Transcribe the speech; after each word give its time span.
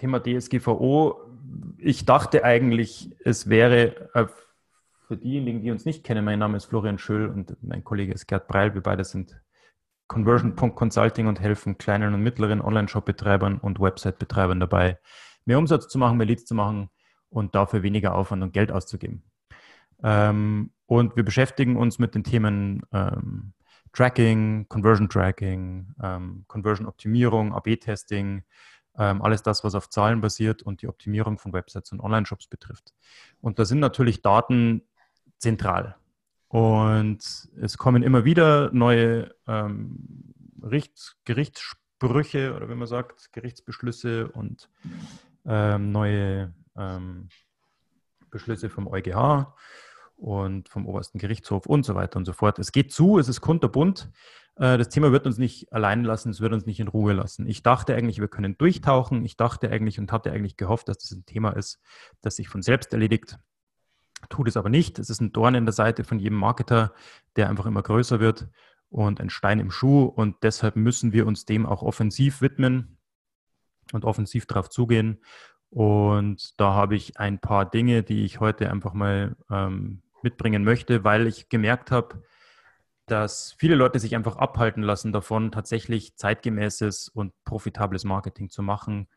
Thema 0.00 0.20
DSGVO. 0.20 1.20
Ich 1.76 2.04
dachte 2.06 2.42
eigentlich, 2.42 3.14
es 3.24 3.48
wäre 3.48 4.10
äh, 4.14 4.26
für 5.06 5.16
diejenigen, 5.16 5.62
die 5.62 5.70
uns 5.70 5.84
nicht 5.84 6.04
kennen, 6.04 6.24
mein 6.24 6.38
Name 6.38 6.56
ist 6.56 6.66
Florian 6.66 6.98
Schöll 6.98 7.26
und 7.26 7.56
mein 7.62 7.84
Kollege 7.84 8.12
ist 8.12 8.26
Gerd 8.26 8.48
Breil. 8.48 8.74
Wir 8.74 8.80
beide 8.80 9.04
sind 9.04 9.40
Conversion.consulting 10.08 11.26
und 11.26 11.40
helfen 11.40 11.78
kleinen 11.78 12.14
und 12.14 12.22
mittleren 12.22 12.60
Online-Shop-Betreibern 12.60 13.58
und 13.58 13.78
Website-Betreibern 13.78 14.58
dabei, 14.58 14.98
mehr 15.44 15.58
Umsatz 15.58 15.88
zu 15.88 15.98
machen, 15.98 16.16
mehr 16.16 16.26
Leads 16.26 16.46
zu 16.46 16.54
machen 16.54 16.90
und 17.28 17.54
dafür 17.54 17.82
weniger 17.82 18.14
Aufwand 18.14 18.42
und 18.42 18.52
Geld 18.52 18.72
auszugeben. 18.72 19.22
Ähm, 20.02 20.72
und 20.90 21.14
wir 21.14 21.22
beschäftigen 21.22 21.76
uns 21.76 22.00
mit 22.00 22.16
den 22.16 22.24
Themen 22.24 22.82
ähm, 22.92 23.52
Tracking, 23.92 24.66
Conversion 24.68 25.08
Tracking, 25.08 25.94
ähm, 26.02 26.44
Conversion 26.48 26.84
Optimierung, 26.88 27.54
AB-Testing, 27.54 28.42
ähm, 28.98 29.22
alles 29.22 29.44
das, 29.44 29.62
was 29.62 29.76
auf 29.76 29.88
Zahlen 29.88 30.20
basiert 30.20 30.64
und 30.64 30.82
die 30.82 30.88
Optimierung 30.88 31.38
von 31.38 31.52
Websites 31.52 31.92
und 31.92 32.00
Online-Shops 32.00 32.48
betrifft. 32.48 32.92
Und 33.40 33.60
da 33.60 33.66
sind 33.66 33.78
natürlich 33.78 34.20
Daten 34.20 34.82
zentral. 35.38 35.94
Und 36.48 37.20
es 37.60 37.78
kommen 37.78 38.02
immer 38.02 38.24
wieder 38.24 38.72
neue 38.72 39.32
ähm, 39.46 40.34
Gerichts, 40.60 41.18
Gerichtssprüche 41.24 42.52
oder 42.56 42.68
wenn 42.68 42.78
man 42.78 42.88
sagt, 42.88 43.32
Gerichtsbeschlüsse 43.32 44.26
und 44.26 44.68
ähm, 45.46 45.92
neue 45.92 46.52
ähm, 46.76 47.28
Beschlüsse 48.32 48.68
vom 48.68 48.88
EuGH 48.88 49.54
und 50.20 50.68
vom 50.68 50.86
obersten 50.86 51.18
Gerichtshof 51.18 51.66
und 51.66 51.84
so 51.84 51.94
weiter 51.94 52.18
und 52.18 52.24
so 52.24 52.32
fort. 52.32 52.58
Es 52.58 52.72
geht 52.72 52.92
zu, 52.92 53.18
es 53.18 53.28
ist 53.28 53.40
kunterbunt. 53.40 54.10
Äh, 54.56 54.78
das 54.78 54.88
Thema 54.88 55.12
wird 55.12 55.26
uns 55.26 55.38
nicht 55.38 55.72
allein 55.72 56.04
lassen, 56.04 56.30
es 56.30 56.40
wird 56.40 56.52
uns 56.52 56.66
nicht 56.66 56.80
in 56.80 56.88
Ruhe 56.88 57.12
lassen. 57.12 57.46
Ich 57.46 57.62
dachte 57.62 57.94
eigentlich, 57.94 58.20
wir 58.20 58.28
können 58.28 58.58
durchtauchen. 58.58 59.24
Ich 59.24 59.36
dachte 59.36 59.70
eigentlich 59.70 59.98
und 59.98 60.12
hatte 60.12 60.32
eigentlich 60.32 60.56
gehofft, 60.56 60.88
dass 60.88 60.98
das 60.98 61.10
ein 61.12 61.24
Thema 61.26 61.50
ist, 61.50 61.80
das 62.20 62.36
sich 62.36 62.48
von 62.48 62.62
selbst 62.62 62.92
erledigt 62.92 63.38
tut 64.28 64.48
es 64.48 64.56
aber 64.56 64.68
nicht. 64.68 64.98
Es 64.98 65.10
ist 65.10 65.20
ein 65.20 65.32
Dorn 65.32 65.54
in 65.54 65.64
der 65.64 65.72
Seite 65.72 66.04
von 66.04 66.18
jedem 66.18 66.38
Marketer, 66.38 66.92
der 67.36 67.48
einfach 67.48 67.66
immer 67.66 67.82
größer 67.82 68.20
wird 68.20 68.48
und 68.90 69.20
ein 69.20 69.30
Stein 69.30 69.60
im 69.60 69.70
Schuh. 69.70 70.04
Und 70.04 70.36
deshalb 70.42 70.76
müssen 70.76 71.12
wir 71.12 71.26
uns 71.26 71.46
dem 71.46 71.64
auch 71.64 71.82
offensiv 71.82 72.42
widmen 72.42 72.98
und 73.92 74.04
offensiv 74.04 74.46
darauf 74.46 74.68
zugehen. 74.68 75.22
Und 75.70 76.60
da 76.60 76.74
habe 76.74 76.96
ich 76.96 77.18
ein 77.18 77.40
paar 77.40 77.68
Dinge, 77.68 78.02
die 78.02 78.24
ich 78.24 78.40
heute 78.40 78.70
einfach 78.70 78.92
mal 78.92 79.36
ähm, 79.50 80.02
mitbringen 80.22 80.64
möchte, 80.64 81.04
weil 81.04 81.26
ich 81.26 81.48
gemerkt 81.48 81.90
habe, 81.90 82.22
dass 83.06 83.54
viele 83.58 83.74
Leute 83.74 83.98
sich 83.98 84.14
einfach 84.14 84.36
abhalten 84.36 84.82
lassen 84.82 85.12
davon, 85.12 85.50
tatsächlich 85.50 86.16
zeitgemäßes 86.16 87.08
und 87.08 87.32
profitables 87.44 88.04
Marketing 88.04 88.50
zu 88.50 88.62
machen, 88.62 89.08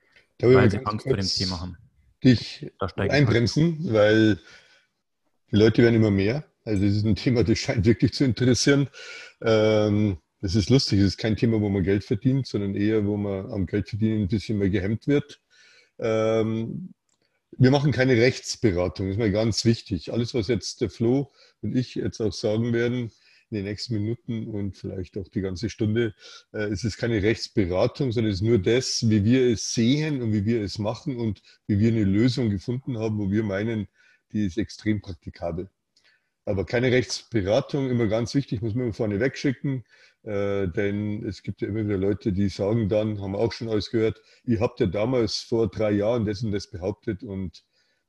weil 0.41 0.71
sie 0.71 0.85
Angst 0.85 1.07
vor 1.07 1.15
dem 1.15 1.27
Thema 1.27 1.61
haben. 1.61 1.77
Dich 2.23 2.71
einbremsen, 2.97 3.93
weil 3.93 4.39
die 5.51 5.55
Leute 5.57 5.83
werden 5.83 5.95
immer 5.95 6.11
mehr. 6.11 6.45
Also 6.65 6.85
es 6.85 6.95
ist 6.95 7.05
ein 7.05 7.15
Thema, 7.15 7.43
das 7.43 7.59
scheint 7.59 7.85
wirklich 7.85 8.13
zu 8.13 8.23
interessieren. 8.23 8.89
Ähm, 9.41 10.17
das 10.41 10.55
ist 10.55 10.69
lustig, 10.69 10.99
es 10.99 11.05
ist 11.05 11.17
kein 11.17 11.35
Thema, 11.37 11.61
wo 11.61 11.69
man 11.69 11.83
Geld 11.83 12.03
verdient, 12.03 12.47
sondern 12.47 12.75
eher, 12.75 13.05
wo 13.05 13.17
man 13.17 13.51
am 13.51 13.65
Geldverdienen 13.65 14.23
ein 14.23 14.27
bisschen 14.27 14.57
mehr 14.57 14.69
gehemmt 14.69 15.07
wird. 15.07 15.41
Ähm, 15.99 16.93
wir 17.57 17.71
machen 17.71 17.91
keine 17.91 18.17
Rechtsberatung, 18.17 19.09
ist 19.09 19.17
mir 19.17 19.31
ganz 19.31 19.65
wichtig. 19.65 20.11
Alles, 20.11 20.33
was 20.33 20.47
jetzt 20.47 20.81
der 20.81 20.89
Flo 20.89 21.31
und 21.61 21.75
ich 21.75 21.95
jetzt 21.95 22.19
auch 22.21 22.33
sagen 22.33 22.73
werden 22.73 23.11
in 23.49 23.57
den 23.57 23.65
nächsten 23.65 23.93
Minuten 23.93 24.47
und 24.47 24.77
vielleicht 24.77 25.17
auch 25.17 25.27
die 25.27 25.41
ganze 25.41 25.69
Stunde, 25.69 26.15
äh, 26.53 26.63
es 26.65 26.83
ist 26.83 26.97
keine 26.97 27.21
Rechtsberatung, 27.21 28.11
sondern 28.11 28.31
es 28.31 28.41
ist 28.41 28.47
nur 28.47 28.59
das, 28.59 29.07
wie 29.09 29.23
wir 29.23 29.47
es 29.51 29.73
sehen 29.73 30.21
und 30.21 30.33
wie 30.33 30.45
wir 30.45 30.61
es 30.61 30.79
machen 30.79 31.17
und 31.17 31.41
wie 31.67 31.79
wir 31.79 31.91
eine 31.91 32.03
Lösung 32.03 32.49
gefunden 32.49 32.97
haben, 32.97 33.17
wo 33.19 33.31
wir 33.31 33.43
meinen, 33.43 33.87
die 34.31 34.45
ist 34.45 34.57
extrem 34.57 35.01
praktikabel. 35.01 35.69
Aber 36.45 36.65
keine 36.65 36.91
Rechtsberatung, 36.91 37.89
immer 37.89 38.07
ganz 38.07 38.35
wichtig, 38.35 38.61
muss 38.61 38.75
man 38.75 38.91
vorne 38.91 39.19
wegschicken, 39.19 39.85
äh, 40.23 40.67
denn 40.67 41.25
es 41.25 41.43
gibt 41.43 41.61
ja 41.61 41.67
immer 41.67 41.85
wieder 41.85 41.97
Leute, 41.97 42.31
die 42.31 42.49
sagen 42.49 42.89
dann, 42.89 43.21
haben 43.21 43.35
auch 43.35 43.51
schon 43.51 43.69
alles 43.69 43.91
gehört, 43.91 44.21
ihr 44.45 44.59
habt 44.59 44.79
ja 44.79 44.85
damals 44.85 45.39
vor 45.39 45.69
drei 45.69 45.91
Jahren 45.91 46.25
das 46.25 46.43
und 46.43 46.51
das 46.51 46.69
behauptet 46.69 47.23
und 47.23 47.63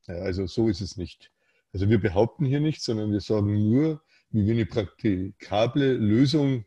ja, 0.06 0.14
also 0.16 0.47
so 0.47 0.69
ist 0.69 0.80
es 0.80 0.97
nicht. 0.97 1.32
Also 1.72 1.88
wir 1.88 2.00
behaupten 2.00 2.44
hier 2.44 2.60
nichts, 2.60 2.84
sondern 2.84 3.10
wir 3.10 3.20
sagen 3.20 3.69
nur, 3.69 4.03
wie 4.30 4.47
wir 4.47 4.53
eine 4.53 4.66
praktikable 4.66 5.94
Lösung 5.94 6.64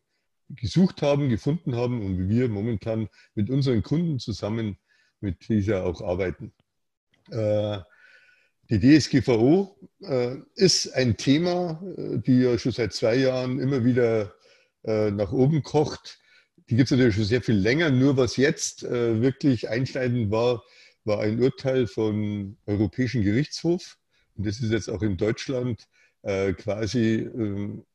gesucht 0.50 1.02
haben, 1.02 1.30
gefunden 1.30 1.76
haben 1.76 2.06
und 2.06 2.18
wie 2.18 2.30
wir 2.30 2.50
momentan 2.50 3.10
mit 3.36 3.50
unseren 3.50 3.84
Kunden 3.84 4.20
zusammen 4.20 4.78
mit 5.20 5.48
dieser 5.50 5.86
auch 5.86 6.02
arbeiten. 6.02 6.54
Äh, 7.30 7.80
die 8.70 8.80
DSGVO 8.80 9.78
äh, 10.02 10.36
ist 10.56 10.94
ein 10.94 11.16
Thema, 11.16 11.82
äh, 11.98 12.20
die 12.20 12.42
ja 12.42 12.58
schon 12.58 12.74
seit 12.74 12.94
zwei 12.94 13.16
Jahren 13.16 13.60
immer 13.60 13.86
wieder 13.86 14.34
äh, 14.88 15.12
nach 15.12 15.32
oben 15.32 15.62
kocht. 15.62 16.20
Die 16.70 16.76
gibt 16.76 16.88
es 16.88 16.92
natürlich 16.92 17.16
schon 17.16 17.26
sehr 17.26 17.42
viel 17.42 17.56
länger. 17.56 17.92
Nur 17.92 18.18
was 18.18 18.38
jetzt 18.38 18.84
äh, 18.84 19.22
wirklich 19.22 19.70
einschneidend 19.70 20.32
war, 20.32 20.64
war 21.06 21.20
ein 21.20 21.40
Urteil 21.42 21.88
vom 21.88 22.58
Europäischen 22.66 23.24
Gerichtshof. 23.24 23.98
Und 24.36 24.48
das 24.48 24.60
ist 24.60 24.72
jetzt 24.72 24.90
auch 24.90 25.04
in 25.04 25.18
Deutschland 25.18 25.88
äh, 26.24 26.54
quasi 26.54 27.30
ähm, 27.34 27.86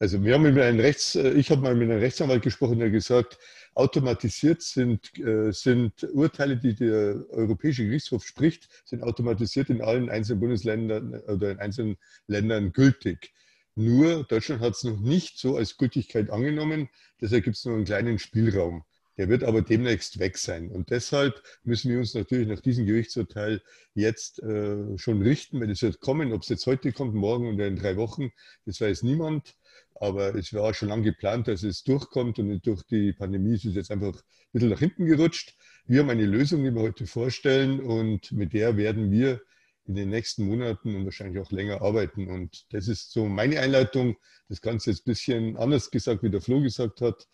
also 0.00 0.22
wir 0.22 0.34
haben 0.34 0.42
mit 0.42 0.56
einem 0.58 0.78
Rechts, 0.78 1.16
äh, 1.16 1.32
ich 1.32 1.50
habe 1.50 1.62
mal 1.62 1.74
mit 1.74 1.90
einem 1.90 1.98
Rechtsanwalt 1.98 2.42
gesprochen, 2.42 2.78
der 2.78 2.90
gesagt, 2.90 3.38
automatisiert 3.74 4.62
sind, 4.62 5.18
äh, 5.18 5.50
sind 5.52 6.04
Urteile, 6.12 6.56
die 6.56 6.74
der 6.74 7.24
Europäische 7.30 7.84
Gerichtshof 7.84 8.24
spricht, 8.24 8.68
sind 8.84 9.02
automatisiert 9.02 9.70
in 9.70 9.82
allen 9.82 10.08
einzelnen 10.08 10.40
Bundesländern 10.40 11.14
oder 11.26 11.50
in 11.50 11.58
einzelnen 11.58 11.96
Ländern 12.28 12.72
gültig. 12.72 13.32
Nur 13.78 14.24
Deutschland 14.24 14.60
hat 14.60 14.72
es 14.74 14.82
noch 14.82 14.98
nicht 14.98 15.38
so 15.38 15.56
als 15.56 15.76
Gültigkeit 15.76 16.30
angenommen, 16.30 16.88
deshalb 17.20 17.44
gibt 17.44 17.56
es 17.56 17.64
noch 17.64 17.74
einen 17.74 17.84
kleinen 17.84 18.18
Spielraum. 18.18 18.82
Der 19.16 19.28
wird 19.28 19.44
aber 19.44 19.62
demnächst 19.62 20.18
weg 20.18 20.36
sein. 20.36 20.68
Und 20.68 20.90
deshalb 20.90 21.40
müssen 21.62 21.92
wir 21.92 21.98
uns 21.98 22.12
natürlich 22.12 22.48
nach 22.48 22.58
diesem 22.58 22.86
Gerichtsurteil 22.86 23.62
jetzt 23.94 24.42
äh, 24.42 24.98
schon 24.98 25.22
richten, 25.22 25.60
wenn 25.60 25.70
es 25.70 25.80
wird 25.80 26.00
kommen, 26.00 26.32
ob 26.32 26.42
es 26.42 26.48
jetzt 26.48 26.66
heute 26.66 26.90
kommt, 26.90 27.14
morgen 27.14 27.54
oder 27.54 27.68
in 27.68 27.76
drei 27.76 27.96
Wochen, 27.96 28.32
das 28.66 28.80
weiß 28.80 29.04
niemand. 29.04 29.54
Aber 29.94 30.34
es 30.34 30.52
war 30.52 30.74
schon 30.74 30.88
lange 30.88 31.04
geplant, 31.04 31.46
dass 31.46 31.62
es 31.62 31.84
durchkommt 31.84 32.40
und 32.40 32.66
durch 32.66 32.82
die 32.82 33.12
Pandemie 33.12 33.54
ist 33.54 33.64
es 33.64 33.76
jetzt 33.76 33.92
einfach 33.92 34.16
ein 34.16 34.50
bisschen 34.50 34.70
nach 34.70 34.80
hinten 34.80 35.06
gerutscht. 35.06 35.54
Wir 35.86 36.00
haben 36.00 36.10
eine 36.10 36.26
Lösung, 36.26 36.64
die 36.64 36.74
wir 36.74 36.82
heute 36.82 37.06
vorstellen 37.06 37.78
und 37.78 38.32
mit 38.32 38.54
der 38.54 38.76
werden 38.76 39.12
wir 39.12 39.40
in 39.88 39.94
den 39.94 40.10
nächsten 40.10 40.46
Monaten 40.46 40.94
und 40.94 41.04
wahrscheinlich 41.04 41.42
auch 41.42 41.50
länger 41.50 41.82
arbeiten. 41.82 42.28
Und 42.28 42.66
das 42.72 42.88
ist 42.88 43.10
so 43.10 43.26
meine 43.26 43.60
Einleitung. 43.60 44.16
Das 44.48 44.60
Ganze 44.60 44.90
ist 44.90 45.00
ein 45.00 45.10
bisschen 45.10 45.56
anders 45.56 45.90
gesagt, 45.90 46.22
wie 46.22 46.30
der 46.30 46.40
Flo 46.40 46.60
gesagt 46.60 47.00
hat. 47.00 47.26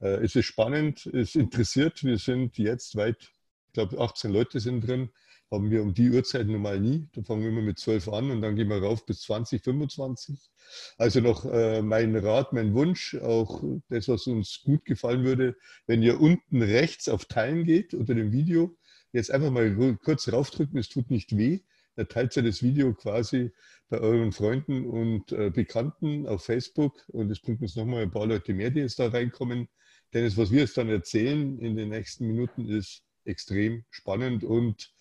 Äh, 0.00 0.24
es 0.24 0.36
ist 0.36 0.46
spannend, 0.46 1.06
es 1.06 1.34
interessiert. 1.34 2.04
Wir 2.04 2.18
sind 2.18 2.58
jetzt 2.58 2.96
weit, 2.96 3.32
ich 3.66 3.72
glaube 3.72 3.98
18 3.98 4.30
Leute 4.30 4.60
sind 4.60 4.86
drin 4.86 5.10
haben 5.52 5.70
wir 5.70 5.82
um 5.82 5.94
die 5.94 6.10
Uhrzeit 6.10 6.46
normal 6.46 6.80
nie. 6.80 7.08
Da 7.12 7.22
fangen 7.22 7.42
wir 7.42 7.50
immer 7.50 7.62
mit 7.62 7.78
12 7.78 8.08
an 8.08 8.30
und 8.30 8.40
dann 8.40 8.56
gehen 8.56 8.68
wir 8.68 8.82
rauf 8.82 9.04
bis 9.04 9.20
20, 9.22 9.62
25. 9.62 10.50
Also 10.96 11.20
noch 11.20 11.44
äh, 11.44 11.82
mein 11.82 12.16
Rat, 12.16 12.52
mein 12.52 12.74
Wunsch, 12.74 13.14
auch 13.16 13.62
das, 13.88 14.08
was 14.08 14.26
uns 14.26 14.62
gut 14.64 14.84
gefallen 14.84 15.24
würde, 15.24 15.56
wenn 15.86 16.02
ihr 16.02 16.20
unten 16.20 16.62
rechts 16.62 17.08
auf 17.08 17.26
Teilen 17.26 17.64
geht 17.64 17.94
unter 17.94 18.14
dem 18.14 18.32
Video, 18.32 18.76
jetzt 19.12 19.30
einfach 19.30 19.50
mal 19.50 19.98
kurz 20.02 20.32
raufdrücken, 20.32 20.78
es 20.78 20.88
tut 20.88 21.10
nicht 21.10 21.36
weh. 21.36 21.60
Da 21.94 22.04
teilt 22.04 22.36
ihr 22.36 22.42
das 22.42 22.62
Video 22.62 22.94
quasi 22.94 23.52
bei 23.88 24.00
euren 24.00 24.32
Freunden 24.32 24.86
und 24.86 25.32
äh, 25.32 25.50
Bekannten 25.50 26.26
auf 26.26 26.44
Facebook 26.44 27.04
und 27.08 27.30
es 27.30 27.40
bringt 27.40 27.60
uns 27.60 27.76
nochmal 27.76 28.02
ein 28.02 28.10
paar 28.10 28.26
Leute 28.26 28.54
mehr, 28.54 28.70
die 28.70 28.80
jetzt 28.80 28.98
da 28.98 29.08
reinkommen. 29.08 29.68
Denn 30.14 30.24
das, 30.24 30.36
was 30.36 30.50
wir 30.50 30.60
jetzt 30.60 30.76
dann 30.78 30.88
erzählen 30.88 31.58
in 31.58 31.76
den 31.76 31.90
nächsten 31.90 32.26
Minuten, 32.26 32.68
ist 32.68 33.02
extrem 33.24 33.84
spannend 33.90 34.44
und 34.44 34.92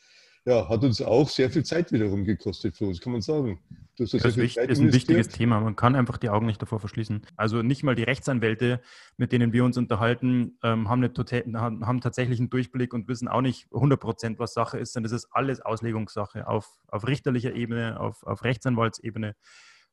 ja, 0.45 0.67
hat 0.67 0.83
uns 0.83 1.01
auch 1.01 1.29
sehr 1.29 1.51
viel 1.51 1.63
Zeit 1.63 1.91
wiederum 1.91 2.25
gekostet 2.25 2.75
für 2.75 2.85
uns, 2.85 2.99
kann 2.99 3.11
man 3.11 3.21
sagen. 3.21 3.59
Das, 3.97 4.09
das 4.09 4.25
ist, 4.25 4.57
ein 4.57 4.91
wichtiges 4.93 5.27
Thema. 5.27 5.59
Man 5.59 5.75
kann 5.75 5.95
einfach 5.95 6.17
die 6.17 6.29
Augen 6.29 6.47
nicht 6.47 6.59
davor 6.59 6.79
verschließen. 6.79 7.21
Also 7.35 7.61
nicht 7.61 7.83
mal 7.83 7.93
die 7.93 8.03
Rechtsanwälte, 8.03 8.81
mit 9.17 9.31
denen 9.31 9.53
wir 9.53 9.63
uns 9.63 9.77
unterhalten, 9.77 10.57
ähm, 10.63 10.89
haben, 10.89 11.03
eine, 11.03 11.61
haben, 11.61 12.01
tatsächlich 12.01 12.39
einen 12.39 12.49
Durchblick 12.49 12.93
und 12.95 13.07
wissen 13.07 13.27
auch 13.27 13.41
nicht 13.41 13.67
100 13.71 13.99
Prozent, 13.99 14.39
was 14.39 14.53
Sache 14.55 14.79
ist, 14.79 14.93
sondern 14.93 15.11
das 15.11 15.23
ist 15.23 15.29
alles 15.31 15.61
Auslegungssache 15.61 16.47
auf, 16.47 16.79
auf 16.87 17.05
richterlicher 17.05 17.53
Ebene, 17.53 17.99
auf, 17.99 18.23
auf 18.23 18.43
Rechtsanwaltsebene. 18.43 19.35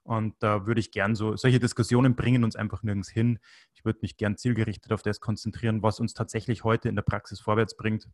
Und 0.03 0.37
da 0.39 0.67
würde 0.67 0.81
ich 0.81 0.93
gern 0.93 1.15
so, 1.15 1.37
solche 1.37 1.59
Diskussionen 1.59 2.17
bringen 2.17 2.43
uns 2.43 2.57
einfach 2.57 2.83
nirgends 2.83 3.11
hin. 3.11 3.39
Ich 3.75 3.85
würde 3.85 3.99
mich 4.01 4.17
gern 4.17 4.39
zielgerichtet 4.39 4.93
auf 4.93 5.03
das 5.03 5.21
konzentrieren, 5.21 5.83
was 5.83 6.01
uns 6.01 6.15
tatsächlich 6.15 6.65
heute 6.65 6.89
in 6.89 6.95
der 6.95 7.03
Praxis 7.03 7.41
vorwärts 7.41 7.77
bringt, 7.77 8.09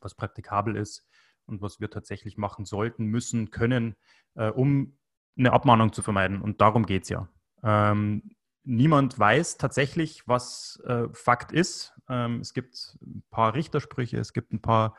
was 0.00 0.16
praktikabel 0.16 0.74
ist 0.74 1.04
und 1.46 1.62
was 1.62 1.80
wir 1.80 1.90
tatsächlich 1.90 2.36
machen 2.36 2.64
sollten, 2.64 3.06
müssen, 3.06 3.50
können, 3.50 3.96
äh, 4.34 4.48
um 4.50 4.98
eine 5.38 5.52
Abmahnung 5.52 5.92
zu 5.92 6.02
vermeiden. 6.02 6.40
Und 6.40 6.60
darum 6.60 6.86
geht 6.86 7.04
es 7.04 7.08
ja. 7.08 7.28
Ähm, 7.62 8.30
niemand 8.64 9.18
weiß 9.18 9.58
tatsächlich, 9.58 10.26
was 10.26 10.80
äh, 10.86 11.08
Fakt 11.12 11.52
ist. 11.52 11.94
Ähm, 12.08 12.40
es 12.40 12.54
gibt 12.54 12.96
ein 13.00 13.22
paar 13.30 13.54
Richtersprüche, 13.54 14.18
es 14.18 14.32
gibt 14.32 14.52
ein 14.52 14.60
paar 14.60 14.96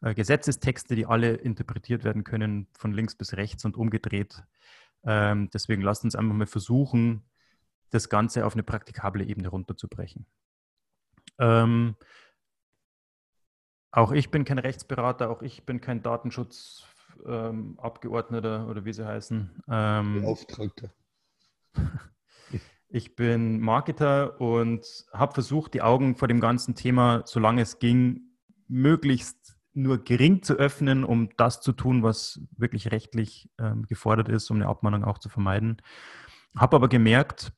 äh, 0.00 0.14
Gesetzestexte, 0.14 0.94
die 0.94 1.06
alle 1.06 1.34
interpretiert 1.34 2.04
werden 2.04 2.24
können, 2.24 2.68
von 2.72 2.92
links 2.92 3.14
bis 3.16 3.34
rechts 3.34 3.64
und 3.64 3.76
umgedreht. 3.76 4.42
Ähm, 5.04 5.50
deswegen 5.52 5.82
lasst 5.82 6.04
uns 6.04 6.14
einfach 6.14 6.34
mal 6.34 6.46
versuchen, 6.46 7.24
das 7.90 8.08
Ganze 8.08 8.44
auf 8.44 8.54
eine 8.54 8.62
praktikable 8.62 9.24
Ebene 9.24 9.48
runterzubrechen. 9.48 10.26
Ähm, 11.38 11.96
auch 13.90 14.12
ich 14.12 14.30
bin 14.30 14.44
kein 14.44 14.58
Rechtsberater, 14.58 15.30
auch 15.30 15.40
ich 15.42 15.64
bin 15.64 15.80
kein 15.80 16.02
Datenschutzabgeordneter 16.02 18.56
ähm, 18.56 18.68
oder 18.68 18.84
wie 18.84 18.92
sie 18.92 19.06
heißen. 19.06 19.62
Ähm, 19.68 20.20
Beauftragter. 20.22 20.90
Ich 22.90 23.16
bin 23.16 23.60
Marketer 23.60 24.40
und 24.40 25.04
habe 25.12 25.34
versucht, 25.34 25.74
die 25.74 25.82
Augen 25.82 26.16
vor 26.16 26.26
dem 26.26 26.40
ganzen 26.40 26.74
Thema, 26.74 27.22
solange 27.26 27.60
es 27.60 27.78
ging, 27.78 28.30
möglichst 28.66 29.58
nur 29.74 30.02
gering 30.02 30.42
zu 30.42 30.54
öffnen, 30.54 31.04
um 31.04 31.28
das 31.36 31.60
zu 31.60 31.72
tun, 31.72 32.02
was 32.02 32.40
wirklich 32.56 32.90
rechtlich 32.90 33.50
ähm, 33.58 33.84
gefordert 33.86 34.30
ist, 34.30 34.50
um 34.50 34.56
eine 34.56 34.68
Abmahnung 34.68 35.04
auch 35.04 35.18
zu 35.18 35.28
vermeiden. 35.28 35.82
Habe 36.56 36.76
aber 36.76 36.88
gemerkt, 36.88 37.52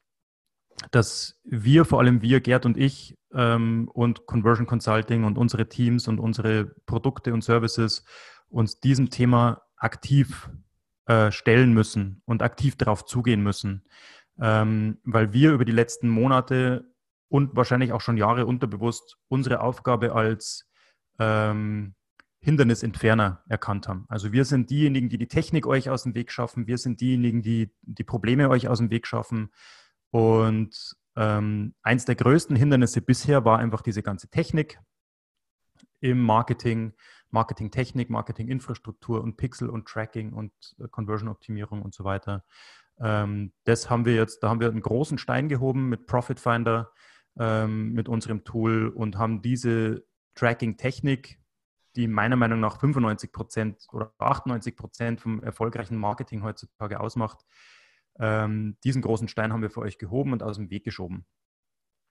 dass 0.91 1.39
wir, 1.45 1.85
vor 1.85 2.01
allem 2.01 2.23
wir, 2.23 2.41
Gerd 2.41 2.67
und 2.67 2.77
ich 2.77 3.17
ähm, 3.33 3.89
und 3.93 4.27
Conversion 4.27 4.67
Consulting 4.67 5.25
und 5.25 5.39
unsere 5.39 5.69
Teams 5.69 6.09
und 6.09 6.19
unsere 6.19 6.67
Produkte 6.87 7.33
und 7.33 7.45
Services 7.45 8.05
uns 8.49 8.81
diesem 8.81 9.11
Thema 9.11 9.63
aktiv 9.77 10.51
äh, 11.07 11.31
stellen 11.31 11.73
müssen 11.73 12.23
und 12.25 12.43
aktiv 12.43 12.77
darauf 12.77 13.05
zugehen 13.05 13.43
müssen, 13.43 13.85
ähm, 14.41 14.99
weil 15.05 15.33
wir 15.33 15.53
über 15.53 15.65
die 15.65 15.73
letzten 15.73 16.09
Monate 16.09 16.91
und 17.29 17.55
wahrscheinlich 17.55 17.93
auch 17.93 18.01
schon 18.01 18.17
Jahre 18.17 18.47
unterbewusst 18.47 19.19
unsere 19.29 19.61
Aufgabe 19.61 20.15
als 20.15 20.69
ähm, 21.19 21.95
Hindernisentferner 22.41 23.45
erkannt 23.49 23.87
haben. 23.87 24.07
Also 24.09 24.33
wir 24.33 24.45
sind 24.45 24.71
diejenigen, 24.71 25.09
die 25.09 25.19
die 25.19 25.29
Technik 25.29 25.67
euch 25.67 25.91
aus 25.91 26.05
dem 26.05 26.15
Weg 26.15 26.33
schaffen. 26.33 26.67
Wir 26.67 26.79
sind 26.79 27.01
diejenigen, 27.01 27.43
die 27.43 27.71
die 27.83 28.05
Probleme 28.05 28.49
euch 28.49 28.69
aus 28.69 28.79
dem 28.79 28.91
Weg 28.91 29.07
schaffen. 29.07 29.51
Und 30.11 30.97
ähm, 31.17 31.75
eins 31.83 32.05
der 32.05 32.15
größten 32.15 32.57
Hindernisse 32.57 33.01
bisher 33.01 33.45
war 33.45 33.59
einfach 33.59 33.83
diese 33.83 34.03
ganze 34.03 34.29
Technik 34.29 34.81
im 36.01 36.21
Marketing, 36.21 36.95
Marketingtechnik, 37.31 38.11
Marketinginfrastruktur 38.11 39.23
und 39.23 39.37
Pixel 39.37 39.69
und 39.69 39.87
Tracking 39.87 40.33
und 40.33 40.53
äh, 40.79 40.89
Conversion-Optimierung 40.89 41.83
und 41.83 41.95
so 41.95 42.05
weiter. 42.05 42.45
Ähm, 42.99 43.53
das 43.65 43.91
haben 43.91 44.05
wir 44.05 44.15
jetzt, 44.15 44.43
da 44.43 44.49
haben 44.49 44.61
wir 44.61 44.69
einen 44.69 44.83
großen 44.83 45.19
Stein 45.19 45.49
gehoben 45.49 45.89
mit 45.89 46.07
Profit 46.07 46.41
Finder, 46.41 46.93
ähm, 47.39 47.93
mit 47.93 48.09
unserem 48.09 48.45
Tool 48.45 48.89
und 48.89 49.17
haben 49.17 49.43
diese 49.43 50.05
Tracking-Technik 50.35 51.41
die 51.97 52.07
meiner 52.07 52.37
Meinung 52.37 52.61
nach 52.61 52.79
95 52.79 53.33
Prozent 53.33 53.87
oder 53.93 54.13
98 54.19 54.77
Prozent 54.77 55.21
vom 55.21 55.43
erfolgreichen 55.43 55.97
Marketing 55.97 56.43
heutzutage 56.43 57.01
ausmacht. 57.01 57.45
Ähm, 58.21 58.77
diesen 58.85 59.03
großen 59.03 59.29
Stein 59.29 59.53
haben 59.53 59.63
wir 59.63 59.71
für 59.71 59.81
euch 59.81 59.99
gehoben 59.99 60.33
und 60.33 60.43
aus 60.43 60.57
dem 60.57 60.71
Weg 60.71 60.85
geschoben. 60.85 61.27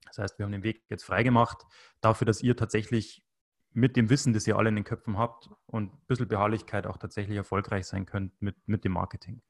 Das 0.06 0.18
heißt, 0.18 0.40
wir 0.40 0.46
haben 0.46 0.52
den 0.52 0.64
Weg 0.64 0.84
jetzt 0.90 1.04
freigemacht 1.04 1.66
dafür, 2.02 2.26
dass 2.26 2.42
ihr 2.42 2.58
tatsächlich 2.58 3.24
mit 3.72 3.96
dem 3.96 4.10
Wissen, 4.10 4.34
das 4.34 4.48
ihr 4.48 4.58
alle 4.58 4.70
in 4.70 4.76
den 4.76 4.84
Köpfen 4.84 5.18
habt 5.18 5.50
und 5.68 5.94
ein 5.94 6.02
bisschen 6.08 6.28
Beharrlichkeit 6.28 6.88
auch 6.88 6.98
tatsächlich 6.98 7.38
erfolgreich 7.38 7.86
sein 7.86 8.08
könnt 8.08 8.42
mit, 8.42 8.56
mit 8.66 8.84
dem 8.84 8.94
Marketing. 8.94 9.42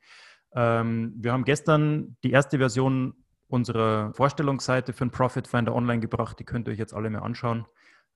Ähm, 0.51 1.13
wir 1.15 1.31
haben 1.31 1.45
gestern 1.45 2.17
die 2.23 2.31
erste 2.31 2.57
Version 2.57 3.23
unserer 3.47 4.13
Vorstellungsseite 4.13 4.91
für 4.91 5.05
den 5.05 5.11
Profit 5.11 5.47
Finder 5.47 5.73
online 5.73 6.01
gebracht. 6.01 6.37
Die 6.39 6.43
könnt 6.43 6.67
ihr 6.67 6.73
euch 6.73 6.79
jetzt 6.79 6.93
alle 6.93 7.09
mal 7.09 7.19
anschauen 7.19 7.65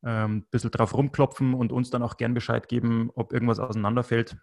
ein 0.04 0.26
ähm, 0.26 0.46
bisschen 0.52 0.72
drauf 0.72 0.94
rumklopfen 0.94 1.54
und 1.54 1.72
uns 1.72 1.90
dann 1.90 2.04
auch 2.04 2.18
gern 2.18 2.34
Bescheid 2.34 2.68
geben, 2.68 3.10
ob 3.16 3.32
irgendwas 3.32 3.60
auseinanderfällt, 3.60 4.38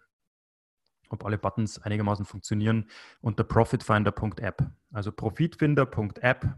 ob 1.11 1.25
alle 1.25 1.37
Buttons 1.37 1.79
einigermaßen 1.79 2.25
funktionieren 2.25 2.89
unter 3.21 3.43
profitfinder.app. 3.43 4.63
Also 4.91 5.11
profitfinder.app. 5.11 6.55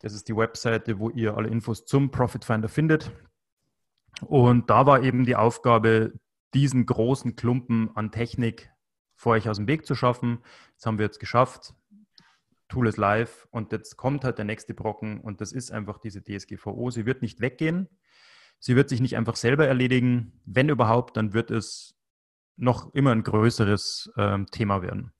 Das 0.00 0.12
ist 0.12 0.28
die 0.28 0.36
Webseite, 0.36 0.98
wo 0.98 1.10
ihr 1.10 1.36
alle 1.36 1.48
Infos 1.48 1.84
zum 1.84 2.10
Profitfinder 2.10 2.68
findet. 2.68 3.10
Und 4.20 4.70
da 4.70 4.86
war 4.86 5.02
eben 5.02 5.24
die 5.24 5.36
Aufgabe, 5.36 6.12
diesen 6.54 6.86
großen 6.86 7.36
Klumpen 7.36 7.90
an 7.96 8.12
Technik 8.12 8.70
vor 9.14 9.32
euch 9.32 9.48
aus 9.48 9.56
dem 9.56 9.66
Weg 9.66 9.86
zu 9.86 9.94
schaffen. 9.94 10.38
Das 10.76 10.86
haben 10.86 10.98
wir 10.98 11.06
jetzt 11.06 11.20
geschafft. 11.20 11.74
Tool 12.68 12.88
ist 12.88 12.96
live 12.96 13.46
und 13.50 13.72
jetzt 13.72 13.96
kommt 13.96 14.24
halt 14.24 14.38
der 14.38 14.44
nächste 14.44 14.74
Brocken 14.74 15.20
und 15.20 15.40
das 15.40 15.52
ist 15.52 15.70
einfach 15.70 15.98
diese 15.98 16.22
DSGVO. 16.22 16.90
Sie 16.90 17.06
wird 17.06 17.22
nicht 17.22 17.40
weggehen. 17.40 17.88
Sie 18.58 18.74
wird 18.74 18.88
sich 18.88 19.00
nicht 19.00 19.16
einfach 19.16 19.36
selber 19.36 19.66
erledigen. 19.66 20.40
Wenn 20.44 20.68
überhaupt, 20.68 21.16
dann 21.16 21.32
wird 21.32 21.50
es 21.50 21.95
noch 22.56 22.92
immer 22.94 23.12
ein 23.12 23.22
größeres 23.22 24.12
ähm, 24.16 24.46
Thema 24.46 24.82
werden. 24.82 25.12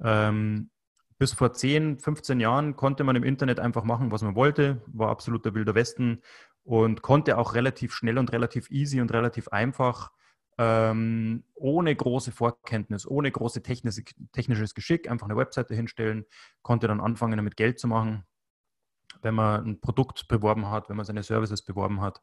Ähm, 0.00 0.70
bis 1.18 1.32
vor 1.32 1.52
10, 1.52 1.98
15 1.98 2.38
Jahren 2.38 2.76
konnte 2.76 3.02
man 3.02 3.16
im 3.16 3.24
Internet 3.24 3.58
einfach 3.58 3.82
machen, 3.82 4.12
was 4.12 4.22
man 4.22 4.36
wollte, 4.36 4.82
war 4.86 5.10
absoluter 5.10 5.54
wilder 5.54 5.74
Westen 5.74 6.22
und 6.62 7.02
konnte 7.02 7.38
auch 7.38 7.54
relativ 7.54 7.92
schnell 7.92 8.18
und 8.18 8.32
relativ 8.32 8.70
easy 8.70 9.00
und 9.00 9.12
relativ 9.12 9.48
einfach 9.48 10.12
ähm, 10.58 11.44
ohne 11.54 11.94
große 11.94 12.32
Vorkenntnis, 12.32 13.06
ohne 13.06 13.30
große 13.30 13.62
technische, 13.62 14.02
technisches 14.32 14.74
Geschick 14.74 15.10
einfach 15.10 15.26
eine 15.26 15.36
Webseite 15.36 15.74
hinstellen, 15.74 16.26
konnte 16.62 16.88
dann 16.88 17.00
anfangen, 17.00 17.36
damit 17.36 17.56
Geld 17.56 17.78
zu 17.78 17.88
machen. 17.88 18.24
Wenn 19.22 19.34
man 19.34 19.64
ein 19.64 19.80
Produkt 19.80 20.28
beworben 20.28 20.70
hat, 20.70 20.88
wenn 20.88 20.96
man 20.96 21.06
seine 21.06 21.22
Services 21.22 21.62
beworben 21.62 22.00
hat, 22.00 22.20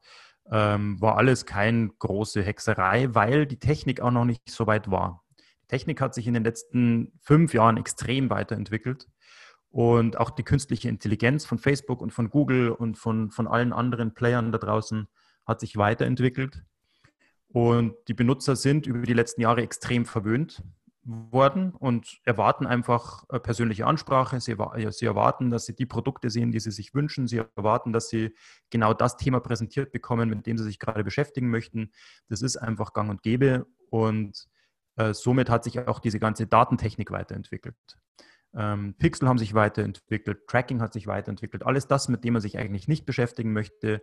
ähm, 0.51 0.99
war 1.01 1.17
alles 1.17 1.45
keine 1.45 1.89
große 1.89 2.41
Hexerei, 2.43 3.13
weil 3.13 3.45
die 3.45 3.59
Technik 3.59 4.01
auch 4.01 4.11
noch 4.11 4.25
nicht 4.25 4.49
so 4.49 4.67
weit 4.67 4.89
war. 4.91 5.23
Die 5.63 5.67
Technik 5.67 6.01
hat 6.01 6.13
sich 6.13 6.27
in 6.27 6.33
den 6.33 6.43
letzten 6.43 7.11
fünf 7.21 7.53
Jahren 7.53 7.77
extrem 7.77 8.29
weiterentwickelt. 8.29 9.07
Und 9.69 10.17
auch 10.17 10.29
die 10.29 10.43
künstliche 10.43 10.87
Intelligenz 10.87 11.45
von 11.45 11.57
Facebook 11.57 12.01
und 12.01 12.11
von 12.11 12.29
Google 12.29 12.69
und 12.69 12.97
von, 12.97 13.31
von 13.31 13.47
allen 13.47 13.73
anderen 13.73 14.13
Playern 14.13 14.53
da 14.53 14.57
draußen 14.57 15.07
hat 15.45 15.59
sich 15.59 15.75
weiterentwickelt. 15.75 16.63
Und 17.49 17.95
die 18.07 18.13
Benutzer 18.13 18.55
sind 18.55 18.87
über 18.87 19.01
die 19.01 19.13
letzten 19.13 19.41
Jahre 19.41 19.61
extrem 19.61 20.05
verwöhnt 20.05 20.63
worden 21.05 21.71
und 21.71 22.19
erwarten 22.24 22.65
einfach 22.65 23.25
persönliche 23.43 23.85
Ansprache. 23.85 24.41
Sie, 24.41 24.55
sie, 24.89 25.05
erwarten, 25.05 25.51
dass 25.51 25.65
sie 25.65 25.75
die 25.75 25.85
Produkte 25.85 26.29
sehen, 26.29 26.51
die 26.51 26.59
sie 26.59 26.71
sich 26.71 26.93
wünschen. 26.93 27.27
Sie 27.27 27.38
erwarten, 27.55 27.93
dass 27.93 28.09
sie 28.09 28.35
genau 28.71 28.93
das 28.93 29.15
Thema 29.15 29.39
präsentiert 29.39 29.91
bekommen, 29.91 30.29
mit 30.29 30.45
dem 30.47 30.57
sie 30.57 30.63
sich 30.63 30.79
gerade 30.79 31.03
beschäftigen 31.03 31.50
möchten. 31.50 31.91
Das 32.27 32.41
ist 32.41 32.57
einfach 32.57 32.93
gang 32.93 33.09
und 33.09 33.21
gäbe 33.21 33.67
und 33.91 34.47
äh, 34.95 35.13
somit 35.13 35.50
hat 35.50 35.63
sich 35.63 35.79
auch 35.88 36.00
diese 36.00 36.19
ganze 36.19 36.47
Datentechnik 36.47 37.12
weiterentwickelt. 37.12 37.75
Ähm, 38.55 38.95
Pixel 38.97 39.27
haben 39.27 39.38
sich 39.38 39.53
weiterentwickelt, 39.53 40.47
Tracking 40.47 40.81
hat 40.81 40.93
sich 40.93 41.07
weiterentwickelt. 41.07 41.63
Alles 41.63 41.88
das, 41.88 42.07
mit 42.07 42.24
dem 42.24 42.33
man 42.33 42.41
sich 42.41 42.57
eigentlich 42.57 42.88
nicht 42.88 43.05
beschäftigen 43.05 43.53
möchte, 43.53 44.01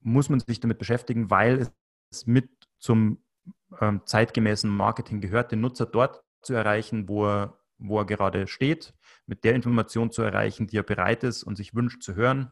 muss 0.00 0.28
man 0.28 0.40
sich 0.40 0.60
damit 0.60 0.78
beschäftigen, 0.78 1.30
weil 1.30 1.68
es 2.10 2.26
mit 2.26 2.48
zum 2.78 3.22
ähm, 3.80 4.02
zeitgemäßen 4.06 4.70
Marketing 4.70 5.20
gehört, 5.20 5.52
den 5.52 5.60
Nutzer 5.60 5.86
dort 5.86 6.22
zu 6.48 6.54
erreichen, 6.54 7.08
wo 7.08 7.26
er, 7.26 7.58
wo 7.78 8.00
er 8.00 8.06
gerade 8.06 8.48
steht, 8.48 8.94
mit 9.26 9.44
der 9.44 9.54
Information 9.54 10.10
zu 10.10 10.22
erreichen, 10.22 10.66
die 10.66 10.78
er 10.78 10.82
bereit 10.82 11.22
ist 11.22 11.44
und 11.44 11.56
sich 11.56 11.74
wünscht 11.74 12.02
zu 12.02 12.14
hören. 12.14 12.50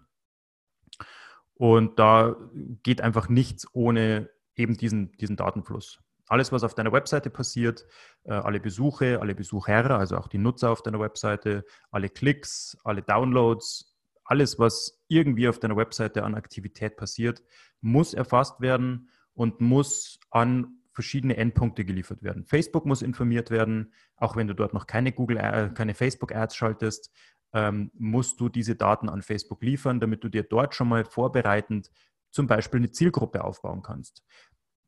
Und 1.55 1.99
da 1.99 2.37
geht 2.83 3.01
einfach 3.01 3.29
nichts 3.29 3.67
ohne 3.73 4.29
eben 4.55 4.77
diesen, 4.77 5.13
diesen 5.13 5.37
Datenfluss. 5.37 5.99
Alles, 6.29 6.53
was 6.53 6.65
auf 6.65 6.75
deiner 6.75 6.93
Webseite 6.93 7.31
passiert, 7.31 7.87
äh, 8.25 8.33
alle 8.33 8.61
Besuche, 8.61 9.21
alle 9.21 9.35
Besucher, 9.35 9.91
also 9.91 10.19
auch 10.19 10.29
die 10.29 10.39
Nutzer 10.39 10.71
auf 10.71 10.83
deiner 10.83 11.01
Webseite, 11.01 11.65
alle 11.91 12.11
Klicks, 12.11 12.77
alle 12.85 13.03
Downloads, 13.03 13.97
alles, 14.25 14.59
was 14.59 15.03
irgendwie 15.09 15.49
auf 15.49 15.59
deiner 15.59 15.77
Webseite 15.77 16.25
an 16.25 16.35
Aktivität 16.35 16.97
passiert, 16.97 17.43
muss 17.81 18.13
erfasst 18.13 18.61
werden 18.61 19.09
und 19.35 19.61
muss 19.61 20.19
an 20.31 20.83
verschiedene 20.97 21.37
Endpunkte 21.37 21.85
geliefert 21.85 22.23
werden. 22.23 22.47
Facebook 22.47 22.87
muss 22.87 23.03
informiert 23.03 23.51
werden, 23.51 23.93
auch 24.17 24.35
wenn 24.35 24.49
du 24.49 24.55
dort 24.55 24.73
noch 24.73 24.87
keine 24.87 25.13
Google, 25.13 25.37
äh, 25.37 25.69
keine 25.75 25.93
Facebook-Ads 25.93 26.57
schaltest, 26.57 27.13
ähm, 27.53 27.91
musst 27.99 28.41
du 28.41 28.49
diese 28.49 28.77
Daten 28.77 29.11
an 29.11 29.21
Facebook 29.21 29.63
liefern, 29.63 30.01
damit 30.01 30.25
du 30.25 30.31
dir 30.31 30.43
dort 30.43 30.75
schon 30.75 30.89
mal 30.89 31.05
vorbereitend 31.05 31.91
zum 32.31 32.47
Beispiel 32.47 32.81
eine 32.81 32.91
Zielgruppe 32.91 33.45
aufbauen 33.45 33.83
kannst. 33.83 34.25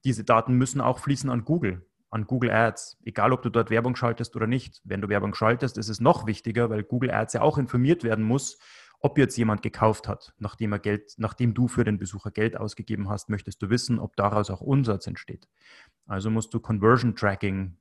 Diese 0.03 0.25
Daten 0.25 0.55
müssen 0.55 0.81
auch 0.81 0.99
fließen 0.99 1.29
an 1.29 1.45
Google, 1.45 1.87
an 2.09 2.27
Google 2.27 2.53
Ads, 2.53 2.97
egal 3.05 3.35
ob 3.35 3.43
du 3.43 3.51
dort 3.51 3.69
Werbung 3.69 3.95
schaltest 3.95 4.35
oder 4.35 4.47
nicht. 4.47 4.81
Wenn 4.85 5.03
du 5.03 5.11
Werbung 5.11 5.35
schaltest, 5.35 5.77
ist 5.77 5.91
es 5.91 6.01
noch 6.01 6.27
wichtiger, 6.27 6.71
weil 6.71 6.85
Google 6.85 7.11
Ads 7.11 7.35
ja 7.35 7.43
auch 7.43 7.59
informiert 7.59 8.03
werden 8.03 8.25
muss, 8.25 8.59
ob 9.01 9.19
jetzt 9.19 9.37
jemand 9.37 9.63
gekauft 9.63 10.09
hat, 10.09 10.35
nachdem 10.39 10.73
er 10.73 10.79
Geld, 10.79 11.15
nachdem 11.19 11.55
du 11.55 11.69
für 11.69 11.85
den 11.85 11.99
Besucher 11.99 12.31
Geld 12.31 12.57
ausgegeben 12.57 13.09
hast, 13.09 13.29
möchtest 13.29 13.63
du 13.63 13.71
wissen, 13.71 13.99
ob 13.99 14.17
daraus 14.17 14.51
auch 14.51 14.61
Umsatz 14.61 15.07
entsteht. 15.07 15.49
Also 16.07 16.31
musst 16.31 16.53
du 16.53 16.61
Conversion 16.61 17.15
Tracking, 17.15 17.77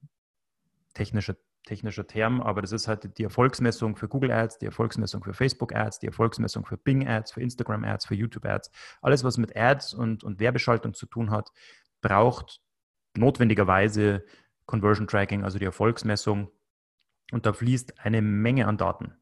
technischer, 0.93 1.35
technischer 1.65 2.05
Term, 2.05 2.39
aber 2.41 2.61
das 2.61 2.71
ist 2.71 2.87
halt 2.87 3.17
die 3.17 3.23
Erfolgsmessung 3.23 3.95
für 3.95 4.07
Google 4.07 4.31
Ads, 4.31 4.59
die 4.59 4.67
Erfolgsmessung 4.67 5.23
für 5.23 5.33
Facebook 5.33 5.75
Ads, 5.75 5.99
die 5.99 6.07
Erfolgsmessung 6.07 6.65
für 6.65 6.77
Bing 6.77 7.07
Ads, 7.07 7.31
für 7.31 7.41
Instagram 7.41 7.83
Ads, 7.83 8.05
für 8.05 8.15
YouTube 8.15 8.45
Ads. 8.45 8.71
Alles, 9.01 9.23
was 9.23 9.37
mit 9.37 9.55
Ads 9.55 9.93
und, 9.93 10.23
und 10.23 10.39
Werbeschaltung 10.39 10.93
zu 10.93 11.07
tun 11.07 11.31
hat, 11.31 11.51
braucht 12.01 12.61
notwendigerweise 13.15 14.23
Conversion 14.65 15.07
Tracking, 15.07 15.43
also 15.43 15.57
die 15.57 15.65
Erfolgsmessung. 15.65 16.51
Und 17.31 17.45
da 17.45 17.53
fließt 17.53 17.99
eine 17.99 18.21
Menge 18.21 18.67
an 18.67 18.77
Daten. 18.77 19.17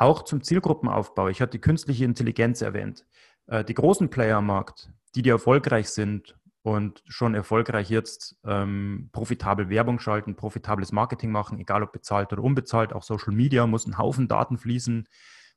Auch 0.00 0.22
zum 0.22 0.42
Zielgruppenaufbau. 0.42 1.28
Ich 1.28 1.42
hatte 1.42 1.50
die 1.50 1.60
künstliche 1.60 2.06
Intelligenz 2.06 2.62
erwähnt. 2.62 3.04
Äh, 3.48 3.64
die 3.64 3.74
großen 3.74 4.08
Player 4.08 4.38
am 4.38 4.46
Markt, 4.46 4.90
die, 5.14 5.20
die 5.20 5.28
erfolgreich 5.28 5.90
sind 5.90 6.38
und 6.62 7.02
schon 7.06 7.34
erfolgreich 7.34 7.90
jetzt 7.90 8.34
ähm, 8.46 9.10
profitabel 9.12 9.68
Werbung 9.68 9.98
schalten, 9.98 10.36
profitables 10.36 10.90
Marketing 10.90 11.30
machen, 11.30 11.58
egal 11.58 11.82
ob 11.82 11.92
bezahlt 11.92 12.32
oder 12.32 12.42
unbezahlt, 12.42 12.94
auch 12.94 13.02
Social 13.02 13.34
Media 13.34 13.66
muss 13.66 13.86
ein 13.86 13.98
Haufen 13.98 14.26
Daten 14.26 14.56
fließen, 14.56 15.06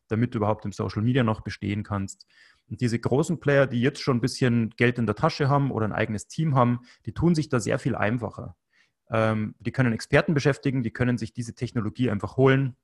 damit 0.09 0.33
du 0.33 0.39
überhaupt 0.39 0.65
im 0.65 0.73
Social 0.73 1.03
Media 1.03 1.23
noch 1.23 1.39
bestehen 1.39 1.83
kannst. 1.83 2.27
Und 2.69 2.81
diese 2.81 2.99
großen 2.99 3.39
Player, 3.39 3.65
die 3.65 3.79
jetzt 3.79 4.01
schon 4.01 4.17
ein 4.17 4.21
bisschen 4.21 4.71
Geld 4.71 4.99
in 4.99 5.05
der 5.05 5.15
Tasche 5.15 5.47
haben 5.47 5.71
oder 5.71 5.85
ein 5.85 5.93
eigenes 5.93 6.27
Team 6.27 6.53
haben, 6.53 6.81
die 7.05 7.13
tun 7.13 7.33
sich 7.33 7.47
da 7.47 7.61
sehr 7.61 7.79
viel 7.79 7.95
einfacher. 7.95 8.57
Ähm, 9.09 9.55
die 9.59 9.71
können 9.71 9.93
Experten 9.93 10.33
beschäftigen, 10.33 10.83
die 10.83 10.91
können 10.91 11.17
sich 11.17 11.31
diese 11.31 11.55
Technologie 11.55 12.09
einfach 12.09 12.35
holen, 12.35 12.75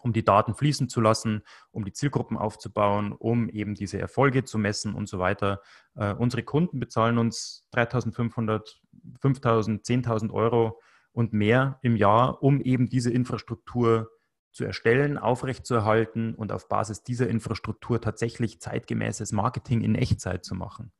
um 0.00 0.12
die 0.12 0.24
Daten 0.24 0.54
fließen 0.54 0.88
zu 0.88 1.00
lassen, 1.00 1.42
um 1.70 1.84
die 1.84 1.92
Zielgruppen 1.92 2.36
aufzubauen, 2.36 3.12
um 3.12 3.48
eben 3.48 3.74
diese 3.74 3.98
Erfolge 3.98 4.44
zu 4.44 4.58
messen 4.58 4.94
und 4.94 5.08
so 5.08 5.18
weiter. 5.18 5.60
Äh, 5.94 6.14
unsere 6.14 6.42
Kunden 6.42 6.80
bezahlen 6.80 7.18
uns 7.18 7.66
3.500, 7.74 8.76
5.000, 9.22 9.84
10.000 9.84 10.32
Euro 10.32 10.80
und 11.12 11.32
mehr 11.32 11.78
im 11.82 11.96
Jahr, 11.96 12.42
um 12.42 12.60
eben 12.60 12.88
diese 12.88 13.10
Infrastruktur 13.10 14.10
zu 14.52 14.64
erstellen, 14.64 15.18
aufrechtzuerhalten 15.18 16.34
und 16.34 16.52
auf 16.52 16.68
Basis 16.68 17.02
dieser 17.02 17.28
Infrastruktur 17.28 18.00
tatsächlich 18.00 18.60
zeitgemäßes 18.60 19.32
Marketing 19.32 19.82
in 19.82 19.94
Echtzeit 19.94 20.44
zu 20.44 20.54
machen. 20.54 20.92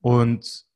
Und 0.00 0.67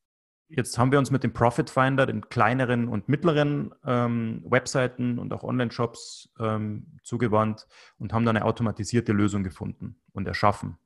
Jetzt 0.49 0.77
haben 0.79 0.93
wir 0.93 0.99
uns 0.99 1.11
mit 1.11 1.25
dem 1.25 1.33
Profit 1.33 1.71
Finder, 1.71 2.05
den 2.05 2.29
kleineren 2.29 2.89
und 2.89 3.09
mittleren 3.09 3.75
ähm, 3.87 4.43
Webseiten 4.45 5.19
und 5.19 5.33
auch 5.33 5.45
Online-Shops 5.45 6.31
ähm, 6.39 6.99
zugewandt 7.03 7.67
und 7.99 8.13
haben 8.13 8.27
dann 8.27 8.37
eine 8.37 8.45
automatisierte 8.45 9.13
Lösung 9.13 9.45
gefunden 9.45 9.97
und 10.13 10.29
erschaffen, 10.29 10.77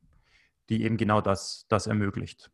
die 0.69 0.85
eben 0.85 0.97
genau 0.97 1.21
das, 1.21 1.67
das 1.69 1.89
ermöglicht. 1.89 2.53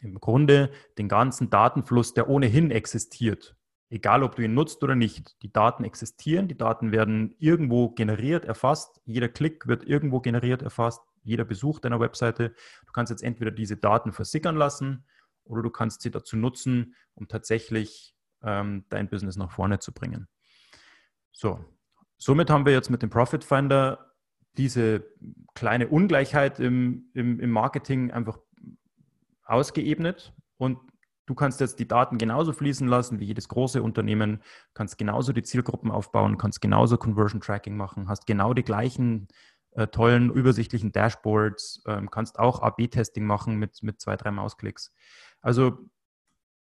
Im 0.00 0.18
Grunde 0.18 0.70
den 0.98 1.08
ganzen 1.08 1.50
Datenfluss, 1.50 2.14
der 2.14 2.28
ohnehin 2.28 2.70
existiert, 2.70 3.54
egal 3.90 4.22
ob 4.22 4.34
du 4.36 4.42
ihn 4.42 4.54
nutzt 4.54 4.82
oder 4.82 4.96
nicht, 4.96 5.36
die 5.42 5.52
Daten 5.52 5.84
existieren, 5.84 6.48
die 6.48 6.56
Daten 6.56 6.90
werden 6.90 7.34
irgendwo 7.38 7.90
generiert, 7.90 8.44
erfasst, 8.44 9.00
jeder 9.04 9.28
Klick 9.28 9.66
wird 9.66 9.84
irgendwo 9.84 10.20
generiert, 10.20 10.62
erfasst, 10.62 11.02
jeder 11.22 11.44
Besuch 11.44 11.80
deiner 11.80 12.00
Webseite. 12.00 12.54
Du 12.86 12.92
kannst 12.92 13.10
jetzt 13.10 13.22
entweder 13.22 13.50
diese 13.50 13.76
Daten 13.76 14.12
versickern 14.12 14.56
lassen 14.56 15.04
oder 15.44 15.62
du 15.62 15.70
kannst 15.70 16.02
sie 16.02 16.10
dazu 16.10 16.36
nutzen, 16.36 16.94
um 17.14 17.28
tatsächlich 17.28 18.14
ähm, 18.42 18.84
dein 18.88 19.08
Business 19.08 19.36
nach 19.36 19.50
vorne 19.50 19.78
zu 19.78 19.92
bringen. 19.92 20.28
So, 21.32 21.64
somit 22.16 22.50
haben 22.50 22.66
wir 22.66 22.72
jetzt 22.72 22.90
mit 22.90 23.02
dem 23.02 23.10
Profit 23.10 23.44
Finder 23.44 24.12
diese 24.56 25.04
kleine 25.54 25.88
Ungleichheit 25.88 26.60
im, 26.60 27.10
im, 27.14 27.40
im 27.40 27.50
Marketing 27.50 28.12
einfach 28.12 28.38
ausgeebnet 29.44 30.32
und 30.56 30.78
du 31.26 31.34
kannst 31.34 31.60
jetzt 31.60 31.78
die 31.78 31.88
Daten 31.88 32.18
genauso 32.18 32.52
fließen 32.52 32.86
lassen 32.86 33.18
wie 33.18 33.24
jedes 33.24 33.48
große 33.48 33.82
Unternehmen, 33.82 34.42
kannst 34.74 34.98
genauso 34.98 35.32
die 35.32 35.42
Zielgruppen 35.42 35.90
aufbauen, 35.90 36.38
kannst 36.38 36.60
genauso 36.60 36.96
Conversion 36.96 37.40
Tracking 37.40 37.76
machen, 37.76 38.08
hast 38.08 38.26
genau 38.26 38.54
die 38.54 38.62
gleichen 38.62 39.28
äh, 39.74 39.86
tollen, 39.88 40.30
übersichtlichen 40.30 40.92
Dashboards, 40.92 41.82
ähm, 41.86 42.10
kannst 42.10 42.38
auch 42.38 42.62
AB-Testing 42.62 43.24
machen 43.24 43.56
mit, 43.56 43.82
mit 43.82 44.00
zwei, 44.00 44.16
drei 44.16 44.30
Mausklicks. 44.30 44.92
Also 45.40 45.78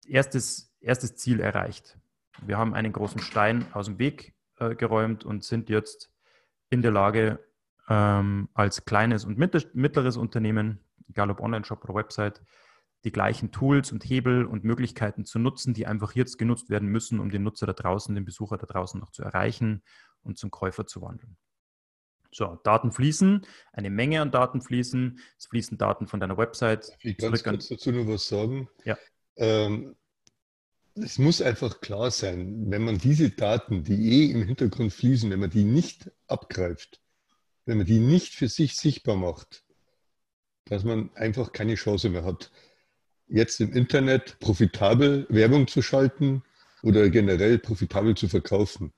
erstes, 0.07 0.75
erstes 0.81 1.17
Ziel 1.17 1.41
erreicht. 1.41 1.99
Wir 2.43 2.59
haben 2.59 2.75
einen 2.75 2.93
großen 2.93 3.21
Stein 3.21 3.67
aus 3.73 3.87
dem 3.87 3.99
Weg 3.99 4.35
äh, 4.57 4.75
geräumt 4.75 5.25
und 5.25 5.45
sind 5.45 5.69
jetzt 5.69 6.13
in 6.69 6.83
der 6.83 6.93
Lage, 6.93 7.45
ähm, 7.89 8.49
als 8.55 8.85
kleines 8.85 9.25
und 9.25 9.37
mittleres 9.37 10.17
Unternehmen, 10.17 10.81
egal 11.09 11.31
ob 11.31 11.41
Online-Shop 11.41 11.83
oder 11.85 11.95
Website, 11.95 12.41
die 13.05 13.13
gleichen 13.13 13.51
Tools 13.51 13.93
und 13.93 14.05
Hebel 14.05 14.45
und 14.45 14.63
Möglichkeiten 14.63 15.25
zu 15.25 15.39
nutzen, 15.39 15.75
die 15.75 15.87
einfach 15.87 16.15
jetzt 16.15 16.39
genutzt 16.39 16.71
werden 16.71 16.89
müssen, 16.89 17.19
um 17.19 17.31
den 17.31 17.43
Nutzer 17.43 17.67
da 17.67 17.73
draußen, 17.73 18.15
den 18.15 18.25
Besucher 18.25 18.59
da 18.59 18.67
draußen 18.67 19.01
noch 19.01 19.11
zu 19.11 19.23
erreichen 19.23 19.83
und 20.23 20.39
zum 20.39 20.51
Käufer 20.51 20.87
zu 20.87 21.01
wandeln. 21.03 21.37
So, 22.33 22.59
Daten 22.63 22.93
fließen, 22.93 23.47
eine 23.73 23.91
Menge 23.91 24.21
an 24.21 24.31
Daten 24.31 24.63
fließen. 24.63 25.19
Es 25.37 25.47
fließen 25.47 25.79
Daten 25.79 26.07
von 26.07 26.21
deiner 26.21 26.37
Website. 26.37 26.91
Ich 27.03 27.17
kann 27.17 27.33
kurz 27.43 27.69
dazu 27.69 27.91
nur 27.91 28.07
was 28.07 28.29
sagen. 28.29 28.69
Ja. 28.85 28.97
Ähm, 29.37 29.97
es 30.95 31.19
muss 31.19 31.41
einfach 31.41 31.81
klar 31.81 32.11
sein, 32.11 32.71
wenn 32.71 32.85
man 32.85 32.99
diese 32.99 33.31
Daten, 33.31 33.85
die 33.85 34.29
eh 34.29 34.33
im 34.33 34.43
Hintergrund 34.45 34.93
fließen, 34.93 35.31
wenn 35.31 35.41
man 35.41 35.51
die 35.51 35.65
nicht 35.65 36.11
abgreift, 36.27 37.01
wenn 37.65 37.79
man 37.79 37.87
die 37.87 38.01
nicht 38.01 38.35
für 38.35 38.49
sich 38.49 38.77
sichtbar 38.77 39.17
macht, 39.17 39.65
dass 40.67 40.85
man 40.85 41.11
einfach 41.15 41.53
keine 41.53 41.75
Chance 41.75 42.11
mehr 42.11 42.25
hat, 42.25 42.51
jetzt 43.29 43.61
im 43.61 43.73
Internet 43.73 44.39
profitabel 44.41 45.27
Werbung 45.29 45.69
zu 45.69 45.83
schalten 45.83 46.43
oder 46.83 47.09
generell 47.09 47.59
profitabel 47.59 48.17
zu 48.17 48.29
verkaufen. 48.29 48.93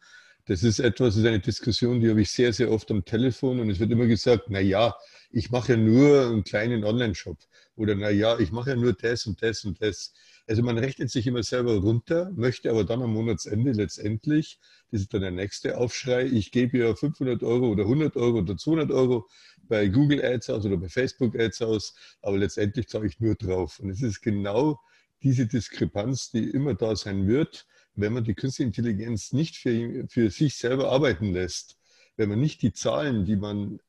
Das 0.47 0.65
ist 0.65 0.81
etwas, 0.81 1.15
das 1.15 1.19
ist 1.19 1.27
eine 1.27 1.39
Diskussion, 1.39 2.01
die 2.01 2.11
habe 2.11 2.21
ich 2.21 2.31
sehr, 2.33 2.53
sehr 2.53 2.71
oft 2.73 2.91
am 2.91 3.05
Telefon 3.05 3.61
und 3.61 3.71
es 3.71 3.79
wird 3.79 3.93
immer 3.93 4.07
gesagt, 4.07 4.47
na 4.49 4.59
ja, 4.59 4.97
ich 5.31 5.51
mache 5.51 5.73
ja 5.73 5.79
nur 5.79 6.27
einen 6.27 6.43
kleinen 6.43 6.83
Online-Shop 6.83 7.39
oder 7.77 7.95
na 7.95 8.11
ja, 8.11 8.37
ich 8.41 8.51
mache 8.51 8.71
ja 8.71 8.77
nur 8.77 8.93
das 8.93 9.25
und 9.27 9.41
das 9.41 9.65
und 9.65 9.81
das. 9.81 10.13
Also 10.49 10.65
man 10.65 10.79
rechnet 10.79 11.11
sich 11.11 11.29
immer 11.29 11.45
selber 11.45 11.77
runter, 11.77 12.33
möchte 12.35 12.71
aber 12.71 12.83
dann 12.83 13.03
am 13.03 13.13
Monatsende 13.13 13.71
letztendlich, 13.71 14.59
das 14.91 15.03
ist 15.03 15.15
dann 15.15 15.21
der 15.21 15.31
nächste 15.31 15.79
Aufschrei, 15.79 16.27
ich 16.27 16.51
gebe 16.51 16.77
ja 16.79 16.95
500 16.97 17.45
Euro 17.45 17.69
oder 17.69 17.85
100 17.85 18.17
Euro 18.17 18.39
oder 18.39 18.57
200 18.57 18.91
Euro 18.91 19.29
bei 19.69 19.87
Google 19.87 20.25
Ads 20.25 20.51
aus 20.51 20.65
oder 20.67 20.77
bei 20.77 20.89
Facebook 20.89 21.39
Ads 21.39 21.63
aus, 21.63 21.95
aber 22.21 22.39
letztendlich 22.39 22.89
zahle 22.89 23.07
ich 23.07 23.21
nur 23.21 23.37
drauf. 23.37 23.79
Und 23.79 23.91
es 23.91 24.03
ist 24.03 24.21
genau 24.21 24.81
diese 25.23 25.47
Diskrepanz, 25.47 26.33
die 26.33 26.51
immer 26.51 26.75
da 26.75 26.97
sein 26.97 27.29
wird 27.29 27.65
wenn 27.95 28.13
man 28.13 28.25
die 28.25 28.35
künstliche 28.35 28.67
Intelligenz 28.67 29.33
nicht 29.33 29.57
für, 29.57 30.07
für 30.09 30.31
sich 30.31 30.57
selber 30.57 30.91
arbeiten 30.91 31.33
lässt, 31.33 31.77
wenn 32.17 32.29
man 32.29 32.41
nicht 32.41 32.63
die 32.63 32.73
Zahlen, 32.73 33.25
die 33.25 33.37
man 33.37 33.81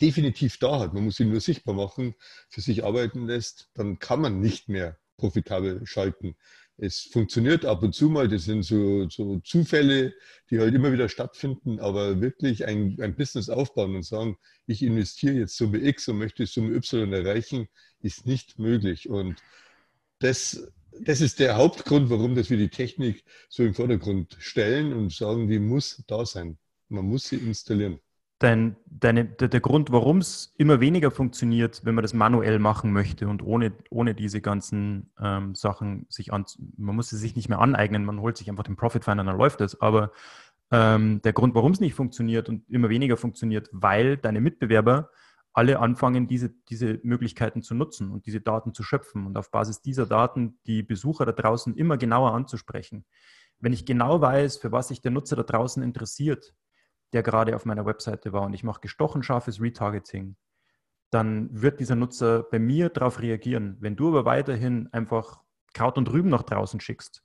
definitiv 0.00 0.58
da 0.58 0.80
hat, 0.80 0.94
man 0.94 1.04
muss 1.04 1.16
sie 1.16 1.24
nur 1.24 1.40
sichtbar 1.40 1.74
machen, 1.74 2.14
für 2.48 2.60
sich 2.60 2.84
arbeiten 2.84 3.26
lässt, 3.26 3.70
dann 3.74 3.98
kann 3.98 4.20
man 4.20 4.40
nicht 4.40 4.68
mehr 4.68 4.98
profitabel 5.16 5.86
schalten. 5.86 6.36
Es 6.78 7.00
funktioniert 7.00 7.64
ab 7.64 7.82
und 7.82 7.94
zu 7.94 8.10
mal, 8.10 8.28
das 8.28 8.44
sind 8.44 8.62
so, 8.62 9.08
so 9.08 9.38
Zufälle, 9.38 10.12
die 10.50 10.58
halt 10.58 10.74
immer 10.74 10.92
wieder 10.92 11.08
stattfinden, 11.08 11.80
aber 11.80 12.20
wirklich 12.20 12.66
ein, 12.66 13.00
ein 13.00 13.16
Business 13.16 13.48
aufbauen 13.48 13.96
und 13.96 14.02
sagen, 14.02 14.36
ich 14.66 14.82
investiere 14.82 15.36
jetzt 15.36 15.56
Summe 15.56 15.78
X 15.78 16.08
und 16.08 16.18
möchte 16.18 16.44
Summe 16.44 16.74
Y 16.74 17.10
erreichen, 17.14 17.68
ist 18.02 18.26
nicht 18.26 18.58
möglich. 18.58 19.08
Und 19.08 19.42
das 20.18 20.70
das 21.00 21.20
ist 21.20 21.40
der 21.40 21.56
Hauptgrund, 21.56 22.10
warum 22.10 22.34
dass 22.34 22.50
wir 22.50 22.56
die 22.56 22.68
Technik 22.68 23.24
so 23.48 23.62
im 23.62 23.74
Vordergrund 23.74 24.36
stellen 24.38 24.92
und 24.92 25.12
sagen, 25.12 25.48
die 25.48 25.58
muss 25.58 26.02
da 26.06 26.24
sein. 26.24 26.58
Man 26.88 27.04
muss 27.06 27.28
sie 27.28 27.36
installieren. 27.36 27.98
Dein, 28.38 28.76
deine, 28.84 29.24
der, 29.24 29.48
der 29.48 29.60
Grund, 29.60 29.90
warum 29.92 30.18
es 30.18 30.52
immer 30.58 30.80
weniger 30.80 31.10
funktioniert, 31.10 31.80
wenn 31.84 31.94
man 31.94 32.02
das 32.02 32.12
manuell 32.12 32.58
machen 32.58 32.92
möchte 32.92 33.28
und 33.28 33.42
ohne, 33.42 33.72
ohne 33.88 34.14
diese 34.14 34.42
ganzen 34.42 35.10
ähm, 35.18 35.54
Sachen 35.54 36.04
sich 36.10 36.34
an, 36.34 36.44
man 36.76 36.96
muss 36.96 37.08
sie 37.08 37.16
sich 37.16 37.34
nicht 37.34 37.48
mehr 37.48 37.60
aneignen, 37.60 38.04
man 38.04 38.20
holt 38.20 38.36
sich 38.36 38.50
einfach 38.50 38.64
den 38.64 38.76
Profit 38.76 39.04
Finder, 39.04 39.24
dann 39.24 39.38
läuft 39.38 39.62
es. 39.62 39.80
Aber 39.80 40.12
ähm, 40.70 41.22
der 41.22 41.32
Grund, 41.32 41.54
warum 41.54 41.72
es 41.72 41.80
nicht 41.80 41.94
funktioniert 41.94 42.50
und 42.50 42.68
immer 42.68 42.90
weniger 42.90 43.16
funktioniert, 43.16 43.70
weil 43.72 44.18
deine 44.18 44.42
Mitbewerber 44.42 45.10
alle 45.56 45.78
anfangen, 45.80 46.28
diese, 46.28 46.50
diese 46.68 47.00
Möglichkeiten 47.02 47.62
zu 47.62 47.74
nutzen 47.74 48.10
und 48.10 48.26
diese 48.26 48.42
Daten 48.42 48.74
zu 48.74 48.82
schöpfen 48.82 49.26
und 49.26 49.38
auf 49.38 49.50
Basis 49.50 49.80
dieser 49.80 50.04
Daten 50.04 50.58
die 50.66 50.82
Besucher 50.82 51.24
da 51.24 51.32
draußen 51.32 51.74
immer 51.76 51.96
genauer 51.96 52.34
anzusprechen. 52.34 53.06
Wenn 53.58 53.72
ich 53.72 53.86
genau 53.86 54.20
weiß, 54.20 54.58
für 54.58 54.70
was 54.70 54.88
sich 54.88 55.00
der 55.00 55.12
Nutzer 55.12 55.34
da 55.34 55.44
draußen 55.44 55.82
interessiert, 55.82 56.54
der 57.14 57.22
gerade 57.22 57.56
auf 57.56 57.64
meiner 57.64 57.86
Webseite 57.86 58.34
war 58.34 58.42
und 58.42 58.52
ich 58.52 58.64
mache 58.64 58.82
gestochen 58.82 59.22
scharfes 59.22 59.58
Retargeting, 59.58 60.36
dann 61.10 61.48
wird 61.50 61.80
dieser 61.80 61.94
Nutzer 61.94 62.42
bei 62.42 62.58
mir 62.58 62.90
darauf 62.90 63.20
reagieren. 63.20 63.78
Wenn 63.80 63.96
du 63.96 64.08
aber 64.08 64.26
weiterhin 64.26 64.92
einfach 64.92 65.40
Kraut 65.72 65.96
und 65.96 66.12
Rüben 66.12 66.28
nach 66.28 66.42
draußen 66.42 66.80
schickst, 66.80 67.24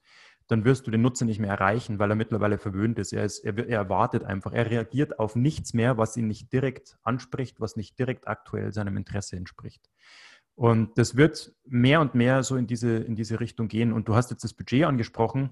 dann 0.52 0.66
wirst 0.66 0.86
du 0.86 0.92
den 0.92 1.02
Nutzer 1.02 1.24
nicht 1.24 1.40
mehr 1.40 1.50
erreichen, 1.50 1.98
weil 1.98 2.10
er 2.10 2.18
mittlerweile 2.18 2.58
verwöhnt 2.58 3.00
ist. 3.00 3.14
Er, 3.14 3.24
ist, 3.24 3.40
er, 3.40 3.58
er 3.58 3.78
erwartet 3.78 4.26
einfach, 4.26 4.52
er 4.52 4.70
reagiert 4.70 5.18
auf 5.18 5.38
nichts 5.38 5.74
mehr, 5.74 5.98
was 5.98 6.18
ihn 6.18 6.28
nicht 6.28 6.52
direkt 6.52 6.98
anspricht, 7.04 7.62
was 7.62 7.78
nicht 7.78 7.98
direkt 7.98 8.28
aktuell 8.28 8.74
seinem 8.74 8.98
Interesse 8.98 9.38
entspricht. 9.38 9.90
Und 10.56 10.98
das 10.98 11.16
wird 11.16 11.54
mehr 11.64 12.02
und 12.02 12.16
mehr 12.16 12.44
so 12.44 12.58
in 12.58 12.68
diese, 12.68 12.98
in 12.98 13.16
diese 13.16 13.40
Richtung 13.40 13.70
gehen. 13.70 13.94
Und 13.94 14.10
du 14.10 14.16
hast 14.16 14.30
jetzt 14.30 14.44
das 14.44 14.54
Budget 14.54 14.84
angesprochen. 14.84 15.52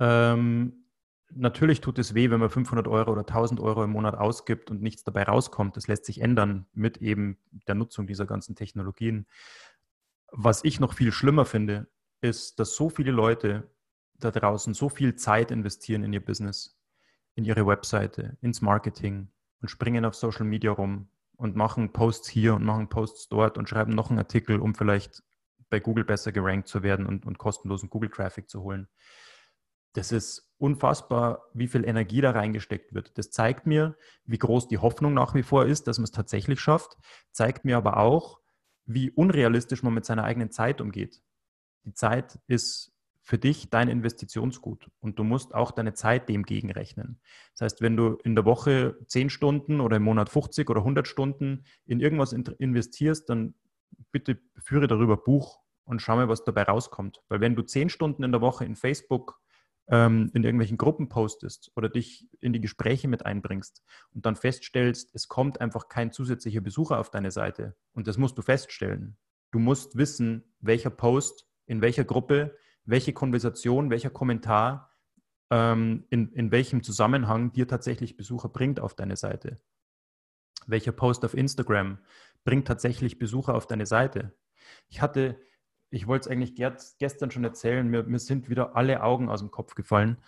Ähm, 0.00 0.86
natürlich 1.30 1.82
tut 1.82 1.98
es 1.98 2.14
weh, 2.14 2.30
wenn 2.30 2.40
man 2.40 2.48
500 2.48 2.88
Euro 2.88 3.12
oder 3.12 3.26
1000 3.26 3.60
Euro 3.60 3.84
im 3.84 3.90
Monat 3.90 4.14
ausgibt 4.14 4.70
und 4.70 4.80
nichts 4.80 5.04
dabei 5.04 5.24
rauskommt. 5.24 5.76
Das 5.76 5.86
lässt 5.86 6.06
sich 6.06 6.22
ändern 6.22 6.64
mit 6.72 6.96
eben 6.96 7.36
der 7.68 7.74
Nutzung 7.74 8.06
dieser 8.06 8.24
ganzen 8.24 8.56
Technologien. 8.56 9.26
Was 10.32 10.64
ich 10.64 10.80
noch 10.80 10.94
viel 10.94 11.12
schlimmer 11.12 11.44
finde, 11.44 11.88
ist, 12.24 12.58
dass 12.58 12.74
so 12.74 12.88
viele 12.88 13.12
Leute 13.12 13.70
da 14.14 14.30
draußen 14.30 14.74
so 14.74 14.88
viel 14.88 15.14
Zeit 15.14 15.50
investieren 15.50 16.02
in 16.02 16.12
ihr 16.12 16.24
Business, 16.24 16.80
in 17.34 17.44
ihre 17.44 17.66
Webseite, 17.66 18.36
ins 18.40 18.62
Marketing 18.62 19.28
und 19.60 19.68
springen 19.68 20.04
auf 20.04 20.14
Social 20.14 20.46
Media 20.46 20.72
rum 20.72 21.08
und 21.36 21.54
machen 21.54 21.92
Posts 21.92 22.28
hier 22.28 22.54
und 22.54 22.64
machen 22.64 22.88
Posts 22.88 23.28
dort 23.28 23.58
und 23.58 23.68
schreiben 23.68 23.92
noch 23.92 24.08
einen 24.08 24.18
Artikel, 24.18 24.58
um 24.60 24.74
vielleicht 24.74 25.22
bei 25.68 25.80
Google 25.80 26.04
besser 26.04 26.32
gerankt 26.32 26.68
zu 26.68 26.82
werden 26.82 27.06
und, 27.06 27.26
und 27.26 27.38
kostenlosen 27.38 27.90
Google-Traffic 27.90 28.48
zu 28.48 28.62
holen. 28.62 28.88
Das 29.92 30.10
ist 30.10 30.50
unfassbar, 30.58 31.50
wie 31.52 31.68
viel 31.68 31.84
Energie 31.84 32.20
da 32.20 32.30
reingesteckt 32.30 32.94
wird. 32.94 33.16
Das 33.18 33.30
zeigt 33.30 33.66
mir, 33.66 33.96
wie 34.24 34.38
groß 34.38 34.68
die 34.68 34.78
Hoffnung 34.78 35.14
nach 35.14 35.34
wie 35.34 35.42
vor 35.42 35.66
ist, 35.66 35.86
dass 35.86 35.98
man 35.98 36.04
es 36.04 36.10
tatsächlich 36.10 36.60
schafft, 36.60 36.96
zeigt 37.32 37.64
mir 37.64 37.76
aber 37.76 37.98
auch, 37.98 38.40
wie 38.86 39.10
unrealistisch 39.10 39.82
man 39.82 39.94
mit 39.94 40.04
seiner 40.04 40.24
eigenen 40.24 40.50
Zeit 40.50 40.80
umgeht 40.80 41.22
die 41.84 41.94
Zeit 41.94 42.38
ist 42.46 42.94
für 43.24 43.38
dich 43.38 43.70
dein 43.70 43.88
Investitionsgut 43.88 44.90
und 45.00 45.18
du 45.18 45.24
musst 45.24 45.54
auch 45.54 45.70
deine 45.70 45.94
Zeit 45.94 46.28
dem 46.28 46.42
gegenrechnen. 46.42 47.20
Das 47.52 47.62
heißt, 47.62 47.80
wenn 47.80 47.96
du 47.96 48.18
in 48.22 48.34
der 48.34 48.44
Woche 48.44 48.98
10 49.06 49.30
Stunden 49.30 49.80
oder 49.80 49.96
im 49.96 50.02
Monat 50.02 50.28
50 50.28 50.68
oder 50.68 50.80
100 50.80 51.08
Stunden 51.08 51.64
in 51.86 52.00
irgendwas 52.00 52.32
investierst, 52.32 53.30
dann 53.30 53.54
bitte 54.12 54.38
führe 54.58 54.88
darüber 54.88 55.16
Buch 55.16 55.60
und 55.84 56.02
schau 56.02 56.16
mal, 56.16 56.28
was 56.28 56.44
dabei 56.44 56.64
rauskommt. 56.64 57.22
Weil 57.28 57.40
wenn 57.40 57.56
du 57.56 57.62
10 57.62 57.88
Stunden 57.88 58.24
in 58.24 58.32
der 58.32 58.42
Woche 58.42 58.66
in 58.66 58.76
Facebook 58.76 59.40
ähm, 59.88 60.30
in 60.34 60.44
irgendwelchen 60.44 60.76
Gruppen 60.76 61.08
postest 61.08 61.72
oder 61.76 61.88
dich 61.88 62.28
in 62.40 62.52
die 62.52 62.60
Gespräche 62.60 63.08
mit 63.08 63.24
einbringst 63.24 63.82
und 64.12 64.26
dann 64.26 64.36
feststellst, 64.36 65.14
es 65.14 65.28
kommt 65.28 65.62
einfach 65.62 65.88
kein 65.88 66.12
zusätzlicher 66.12 66.60
Besucher 66.60 66.98
auf 66.98 67.10
deine 67.10 67.30
Seite 67.30 67.74
und 67.92 68.06
das 68.06 68.18
musst 68.18 68.36
du 68.36 68.42
feststellen. 68.42 69.16
Du 69.50 69.58
musst 69.58 69.96
wissen, 69.96 70.54
welcher 70.60 70.90
Post 70.90 71.46
in 71.66 71.80
welcher 71.80 72.04
Gruppe, 72.04 72.56
welche 72.84 73.12
Konversation, 73.12 73.90
welcher 73.90 74.10
Kommentar, 74.10 74.90
ähm, 75.50 76.04
in, 76.10 76.32
in 76.32 76.50
welchem 76.50 76.82
Zusammenhang 76.82 77.52
dir 77.52 77.68
tatsächlich 77.68 78.16
Besucher 78.16 78.48
bringt 78.48 78.80
auf 78.80 78.94
deine 78.94 79.16
Seite. 79.16 79.60
Welcher 80.66 80.92
Post 80.92 81.24
auf 81.24 81.34
Instagram 81.34 81.98
bringt 82.44 82.66
tatsächlich 82.66 83.18
Besucher 83.18 83.54
auf 83.54 83.66
deine 83.66 83.86
Seite. 83.86 84.34
Ich 84.88 85.02
hatte, 85.02 85.38
ich 85.90 86.06
wollte 86.06 86.28
es 86.28 86.32
eigentlich 86.32 86.54
gestern 86.98 87.30
schon 87.30 87.44
erzählen, 87.44 87.86
mir, 87.86 88.02
mir 88.04 88.18
sind 88.18 88.48
wieder 88.48 88.76
alle 88.76 89.02
Augen 89.02 89.28
aus 89.28 89.40
dem 89.40 89.50
Kopf 89.50 89.74
gefallen. 89.74 90.18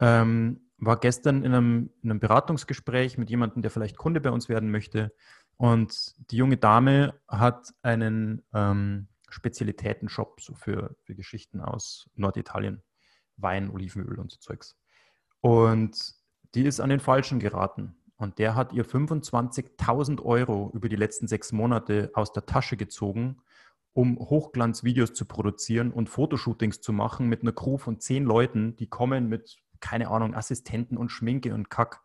Ähm, 0.00 0.60
war 0.78 1.00
gestern 1.00 1.42
in 1.42 1.54
einem, 1.54 1.90
in 2.02 2.10
einem 2.10 2.20
Beratungsgespräch 2.20 3.18
mit 3.18 3.30
jemandem, 3.30 3.62
der 3.62 3.70
vielleicht 3.70 3.96
Kunde 3.96 4.20
bei 4.20 4.30
uns 4.30 4.48
werden 4.48 4.70
möchte. 4.70 5.12
Und 5.56 6.14
die 6.30 6.36
junge 6.36 6.56
Dame 6.56 7.14
hat 7.26 7.74
einen 7.82 8.44
ähm, 8.54 9.08
Spezialitäten-Shop 9.28 10.40
so 10.40 10.54
für, 10.54 10.96
für 11.02 11.14
Geschichten 11.14 11.60
aus 11.60 12.08
Norditalien. 12.14 12.82
Wein, 13.36 13.70
Olivenöl 13.70 14.18
und 14.18 14.32
so 14.32 14.38
Zeugs. 14.38 14.76
Und 15.40 16.14
die 16.54 16.64
ist 16.64 16.80
an 16.80 16.90
den 16.90 17.00
Falschen 17.00 17.38
geraten. 17.38 17.94
Und 18.16 18.38
der 18.38 18.56
hat 18.56 18.72
ihr 18.72 18.84
25.000 18.84 20.22
Euro 20.22 20.70
über 20.74 20.88
die 20.88 20.96
letzten 20.96 21.28
sechs 21.28 21.52
Monate 21.52 22.10
aus 22.14 22.32
der 22.32 22.46
Tasche 22.46 22.76
gezogen, 22.76 23.42
um 23.92 24.18
Hochglanzvideos 24.18 25.14
zu 25.14 25.24
produzieren 25.24 25.92
und 25.92 26.08
Fotoshootings 26.08 26.80
zu 26.80 26.92
machen 26.92 27.28
mit 27.28 27.42
einer 27.42 27.52
Crew 27.52 27.78
von 27.78 28.00
zehn 28.00 28.24
Leuten, 28.24 28.76
die 28.76 28.88
kommen 28.88 29.28
mit, 29.28 29.58
keine 29.78 30.08
Ahnung, 30.08 30.34
Assistenten 30.34 30.96
und 30.96 31.10
Schminke 31.10 31.54
und 31.54 31.70
Kack. 31.70 32.02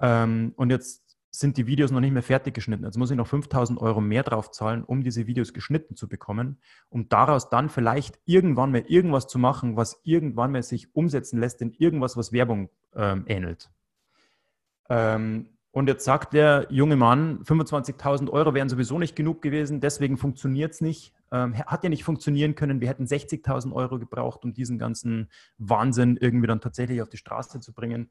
Ähm, 0.00 0.52
und 0.56 0.70
jetzt 0.70 1.07
sind 1.30 1.56
die 1.56 1.66
Videos 1.66 1.90
noch 1.90 2.00
nicht 2.00 2.12
mehr 2.12 2.22
fertig 2.22 2.54
geschnitten. 2.54 2.84
Jetzt 2.84 2.96
muss 2.96 3.10
ich 3.10 3.16
noch 3.16 3.26
5000 3.26 3.80
Euro 3.80 4.00
mehr 4.00 4.22
drauf 4.22 4.50
zahlen, 4.50 4.82
um 4.82 5.02
diese 5.02 5.26
Videos 5.26 5.52
geschnitten 5.52 5.94
zu 5.94 6.08
bekommen, 6.08 6.58
um 6.88 7.08
daraus 7.08 7.50
dann 7.50 7.68
vielleicht 7.68 8.18
irgendwann 8.24 8.72
mal 8.72 8.84
irgendwas 8.86 9.26
zu 9.26 9.38
machen, 9.38 9.76
was 9.76 10.00
irgendwann 10.04 10.52
mal 10.52 10.62
sich 10.62 10.94
umsetzen 10.94 11.38
lässt 11.38 11.60
in 11.60 11.72
irgendwas, 11.72 12.16
was 12.16 12.32
Werbung 12.32 12.70
ähm, 12.94 13.24
ähnelt. 13.26 13.70
Ähm, 14.88 15.50
und 15.70 15.86
jetzt 15.86 16.04
sagt 16.04 16.32
der 16.32 16.66
junge 16.70 16.96
Mann, 16.96 17.44
25.000 17.44 18.30
Euro 18.30 18.54
wären 18.54 18.70
sowieso 18.70 18.98
nicht 18.98 19.14
genug 19.14 19.42
gewesen, 19.42 19.80
deswegen 19.80 20.16
funktioniert 20.16 20.72
es 20.72 20.80
nicht. 20.80 21.12
Ähm, 21.30 21.58
hat 21.58 21.84
ja 21.84 21.90
nicht 21.90 22.04
funktionieren 22.04 22.54
können. 22.54 22.80
Wir 22.80 22.88
hätten 22.88 23.04
60.000 23.04 23.72
Euro 23.74 23.98
gebraucht, 23.98 24.44
um 24.44 24.54
diesen 24.54 24.78
ganzen 24.78 25.28
Wahnsinn 25.58 26.16
irgendwie 26.16 26.46
dann 26.46 26.62
tatsächlich 26.62 27.02
auf 27.02 27.10
die 27.10 27.18
Straße 27.18 27.60
zu 27.60 27.74
bringen 27.74 28.10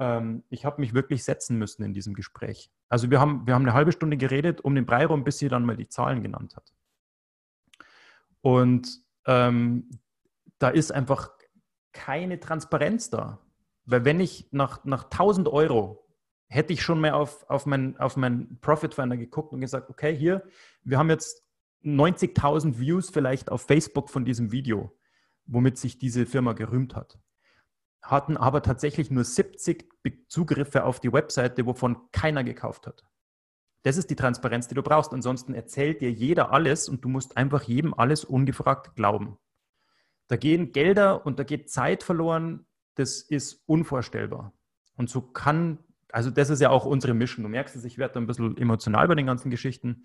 ähm, 0.00 0.42
ich 0.48 0.64
habe 0.64 0.80
mich 0.80 0.94
wirklich 0.94 1.22
setzen 1.22 1.58
müssen 1.58 1.84
in 1.84 1.92
diesem 1.92 2.14
Gespräch. 2.14 2.72
Also 2.88 3.10
wir 3.10 3.20
haben, 3.20 3.46
wir 3.46 3.54
haben 3.54 3.62
eine 3.62 3.74
halbe 3.74 3.92
Stunde 3.92 4.16
geredet 4.16 4.62
um 4.62 4.74
den 4.74 4.86
Brei 4.86 5.06
rum, 5.06 5.22
bis 5.22 5.38
sie 5.38 5.48
dann 5.48 5.64
mal 5.64 5.76
die 5.76 5.88
Zahlen 5.88 6.22
genannt 6.22 6.56
hat. 6.56 6.72
Und 8.40 9.02
ähm, 9.26 9.90
da 10.58 10.70
ist 10.70 10.90
einfach 10.90 11.30
keine 11.92 12.40
Transparenz 12.40 13.10
da. 13.10 13.38
Weil 13.84 14.04
wenn 14.04 14.20
ich 14.20 14.48
nach, 14.52 14.84
nach 14.84 15.04
1000 15.04 15.48
Euro 15.48 16.08
hätte 16.46 16.72
ich 16.72 16.82
schon 16.82 17.00
mal 17.00 17.12
auf, 17.12 17.48
auf 17.48 17.66
meinen 17.66 17.96
auf 17.98 18.16
mein 18.16 18.58
Profit 18.60 18.94
Finder 18.94 19.16
geguckt 19.16 19.52
und 19.52 19.60
gesagt, 19.60 19.90
okay, 19.90 20.16
hier, 20.16 20.42
wir 20.82 20.98
haben 20.98 21.10
jetzt 21.10 21.44
90.000 21.84 22.78
Views 22.78 23.10
vielleicht 23.10 23.50
auf 23.50 23.62
Facebook 23.62 24.10
von 24.10 24.24
diesem 24.24 24.50
Video, 24.50 24.96
womit 25.44 25.78
sich 25.78 25.98
diese 25.98 26.26
Firma 26.26 26.54
gerühmt 26.54 26.96
hat 26.96 27.18
hatten 28.02 28.36
aber 28.36 28.62
tatsächlich 28.62 29.10
nur 29.10 29.24
70 29.24 29.88
Zugriffe 30.28 30.84
auf 30.84 31.00
die 31.00 31.12
Webseite, 31.12 31.66
wovon 31.66 32.10
keiner 32.12 32.44
gekauft 32.44 32.86
hat. 32.86 33.04
Das 33.82 33.96
ist 33.96 34.10
die 34.10 34.16
Transparenz, 34.16 34.68
die 34.68 34.74
du 34.74 34.82
brauchst. 34.82 35.12
Ansonsten 35.12 35.54
erzählt 35.54 36.00
dir 36.00 36.10
jeder 36.10 36.52
alles 36.52 36.88
und 36.88 37.04
du 37.04 37.08
musst 37.08 37.36
einfach 37.36 37.62
jedem 37.62 37.94
alles 37.94 38.24
ungefragt 38.24 38.94
glauben. 38.94 39.38
Da 40.28 40.36
gehen 40.36 40.72
Gelder 40.72 41.24
und 41.26 41.38
da 41.38 41.44
geht 41.44 41.70
Zeit 41.70 42.02
verloren. 42.02 42.66
Das 42.94 43.22
ist 43.22 43.62
unvorstellbar. 43.66 44.52
Und 44.96 45.08
so 45.08 45.22
kann, 45.22 45.78
also 46.10 46.30
das 46.30 46.50
ist 46.50 46.60
ja 46.60 46.70
auch 46.70 46.84
unsere 46.84 47.14
Mission. 47.14 47.42
Du 47.42 47.48
merkst 47.48 47.74
es, 47.74 47.84
ich 47.84 47.96
werde 47.96 48.14
da 48.14 48.20
ein 48.20 48.26
bisschen 48.26 48.56
emotional 48.58 49.08
bei 49.08 49.14
den 49.14 49.26
ganzen 49.26 49.50
Geschichten. 49.50 50.04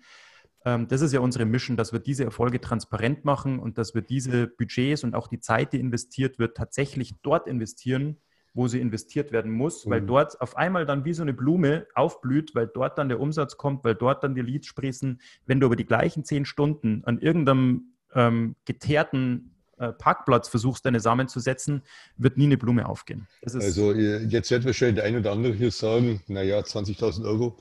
Ähm, 0.66 0.88
das 0.88 1.00
ist 1.00 1.12
ja 1.12 1.20
unsere 1.20 1.46
Mission, 1.46 1.76
dass 1.76 1.92
wir 1.92 2.00
diese 2.00 2.24
Erfolge 2.24 2.60
transparent 2.60 3.24
machen 3.24 3.60
und 3.60 3.78
dass 3.78 3.94
wir 3.94 4.02
diese 4.02 4.48
Budgets 4.48 5.04
und 5.04 5.14
auch 5.14 5.28
die 5.28 5.40
Zeit, 5.40 5.72
die 5.72 5.80
investiert 5.80 6.38
wird, 6.38 6.56
tatsächlich 6.56 7.14
dort 7.22 7.46
investieren, 7.46 8.16
wo 8.52 8.66
sie 8.66 8.80
investiert 8.80 9.30
werden 9.30 9.52
muss, 9.52 9.86
mhm. 9.86 9.90
weil 9.90 10.02
dort 10.02 10.40
auf 10.40 10.56
einmal 10.56 10.84
dann 10.84 11.04
wie 11.04 11.14
so 11.14 11.22
eine 11.22 11.34
Blume 11.34 11.86
aufblüht, 11.94 12.54
weil 12.54 12.66
dort 12.66 12.98
dann 12.98 13.08
der 13.08 13.20
Umsatz 13.20 13.56
kommt, 13.56 13.84
weil 13.84 13.94
dort 13.94 14.24
dann 14.24 14.34
die 14.34 14.40
Leads 14.40 14.66
sprießen. 14.66 15.20
Wenn 15.46 15.60
du 15.60 15.66
aber 15.66 15.76
die 15.76 15.86
gleichen 15.86 16.24
zehn 16.24 16.44
Stunden 16.44 17.04
an 17.04 17.20
irgendeinem 17.20 17.92
ähm, 18.14 18.56
geteerten 18.64 19.52
äh, 19.78 19.92
Parkplatz 19.92 20.48
versuchst, 20.48 20.84
deine 20.84 20.98
Samen 20.98 21.28
zu 21.28 21.38
setzen, 21.38 21.82
wird 22.16 22.38
nie 22.38 22.46
eine 22.46 22.56
Blume 22.56 22.88
aufgehen. 22.88 23.28
also 23.60 23.92
jetzt 23.92 24.50
wird 24.50 24.64
wahrscheinlich 24.64 24.96
der 24.96 25.04
ein 25.04 25.16
oder 25.16 25.30
andere 25.30 25.52
hier 25.52 25.70
sagen, 25.70 26.22
naja, 26.26 26.58
20.000 26.58 27.24
Euro 27.24 27.56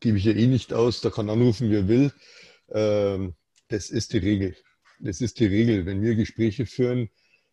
gebe 0.00 0.18
ich 0.18 0.24
ja 0.24 0.32
eh 0.32 0.46
nicht 0.46 0.74
aus, 0.74 1.00
da 1.00 1.10
kann 1.10 1.30
anrufen, 1.30 1.70
wer 1.70 1.88
will. 1.88 2.12
Ähm, 2.72 3.34
das 3.68 3.90
ist 3.90 4.12
die 4.12 4.18
Regel. 4.18 4.56
Das 4.98 5.20
ist 5.20 5.40
die 5.40 5.46
Regel. 5.46 5.86
Wenn 5.86 6.02
wir 6.02 6.14
Gespräche 6.14 6.66
führen, 6.66 7.08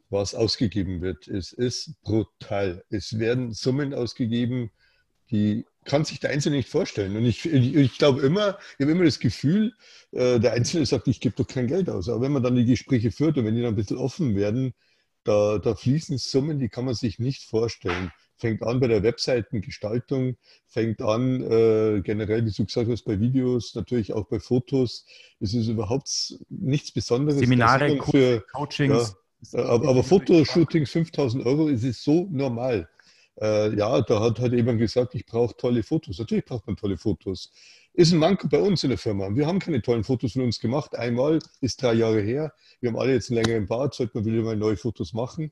was 0.09 0.35
ausgegeben 0.35 1.01
wird, 1.01 1.27
es 1.27 1.51
ist 1.51 2.01
brutal. 2.01 2.83
Es 2.89 3.19
werden 3.19 3.53
Summen 3.53 3.93
ausgegeben, 3.93 4.71
die 5.31 5.65
kann 5.85 6.05
sich 6.05 6.19
der 6.19 6.31
Einzelne 6.31 6.57
nicht 6.57 6.69
vorstellen. 6.69 7.15
Und 7.15 7.25
ich, 7.25 7.45
ich, 7.45 7.75
ich 7.75 7.97
glaube 7.97 8.21
immer, 8.21 8.57
ich 8.77 8.83
habe 8.83 8.91
immer 8.91 9.05
das 9.05 9.19
Gefühl, 9.19 9.73
äh, 10.11 10.39
der 10.39 10.53
Einzelne 10.53 10.85
sagt, 10.85 11.07
ich 11.07 11.19
gebe 11.19 11.35
doch 11.35 11.47
kein 11.47 11.67
Geld 11.67 11.89
aus. 11.89 12.09
Aber 12.09 12.21
wenn 12.21 12.31
man 12.31 12.43
dann 12.43 12.55
die 12.55 12.65
Gespräche 12.65 13.11
führt 13.11 13.37
und 13.37 13.45
wenn 13.45 13.55
die 13.55 13.61
dann 13.61 13.73
ein 13.73 13.75
bisschen 13.75 13.97
offen 13.97 14.35
werden, 14.35 14.73
da, 15.23 15.57
da 15.59 15.75
fließen 15.75 16.17
Summen, 16.17 16.59
die 16.59 16.69
kann 16.69 16.85
man 16.85 16.95
sich 16.95 17.19
nicht 17.19 17.43
vorstellen. 17.43 18.11
Fängt 18.37 18.63
an 18.63 18.79
bei 18.79 18.87
der 18.87 19.03
Webseitengestaltung, 19.03 20.37
fängt 20.67 21.01
an 21.01 21.41
äh, 21.41 22.01
generell, 22.01 22.45
wie 22.45 22.51
du 22.51 22.65
gesagt 22.65 22.89
hast, 22.89 23.03
bei 23.03 23.19
Videos, 23.19 23.75
natürlich 23.75 24.13
auch 24.13 24.25
bei 24.27 24.39
Fotos. 24.39 25.05
Es 25.39 25.53
ist 25.53 25.67
überhaupt 25.67 26.37
nichts 26.49 26.91
Besonderes. 26.91 27.39
Seminare, 27.39 27.97
für, 28.03 28.41
Coachings. 28.51 29.15
Ja, 29.51 29.65
aber, 29.65 29.89
aber 29.89 30.03
Fotoshootings 30.03 30.89
5000 30.89 31.45
Euro, 31.45 31.69
es 31.69 31.83
ist 31.83 32.03
so 32.03 32.27
normal. 32.31 32.89
Äh, 33.39 33.75
ja, 33.75 34.01
da 34.01 34.19
hat 34.19 34.39
halt 34.39 34.53
jemand 34.53 34.79
gesagt, 34.79 35.13
ich 35.13 35.25
brauche 35.25 35.55
tolle 35.55 35.83
Fotos. 35.83 36.17
Natürlich 36.17 36.45
braucht 36.45 36.65
man 36.65 36.75
tolle 36.75 36.97
Fotos. 36.97 37.51
Ist 37.93 38.11
ein 38.11 38.19
Manko 38.19 38.47
bei 38.47 38.59
uns 38.59 38.83
in 38.83 38.89
der 38.89 38.97
Firma. 38.97 39.35
Wir 39.35 39.47
haben 39.47 39.59
keine 39.59 39.81
tollen 39.81 40.03
Fotos 40.03 40.33
von 40.33 40.43
uns 40.43 40.59
gemacht. 40.59 40.95
Einmal 40.95 41.39
ist 41.61 41.81
drei 41.81 41.93
Jahre 41.93 42.21
her. 42.21 42.53
Wir 42.79 42.89
haben 42.89 42.97
alle 42.97 43.13
jetzt 43.13 43.29
einen 43.29 43.43
längeren 43.43 43.67
Bart, 43.67 43.93
sollte 43.93 44.17
man 44.17 44.25
wieder 44.25 44.41
mal 44.41 44.55
neue 44.55 44.77
Fotos 44.77 45.13
machen. 45.13 45.51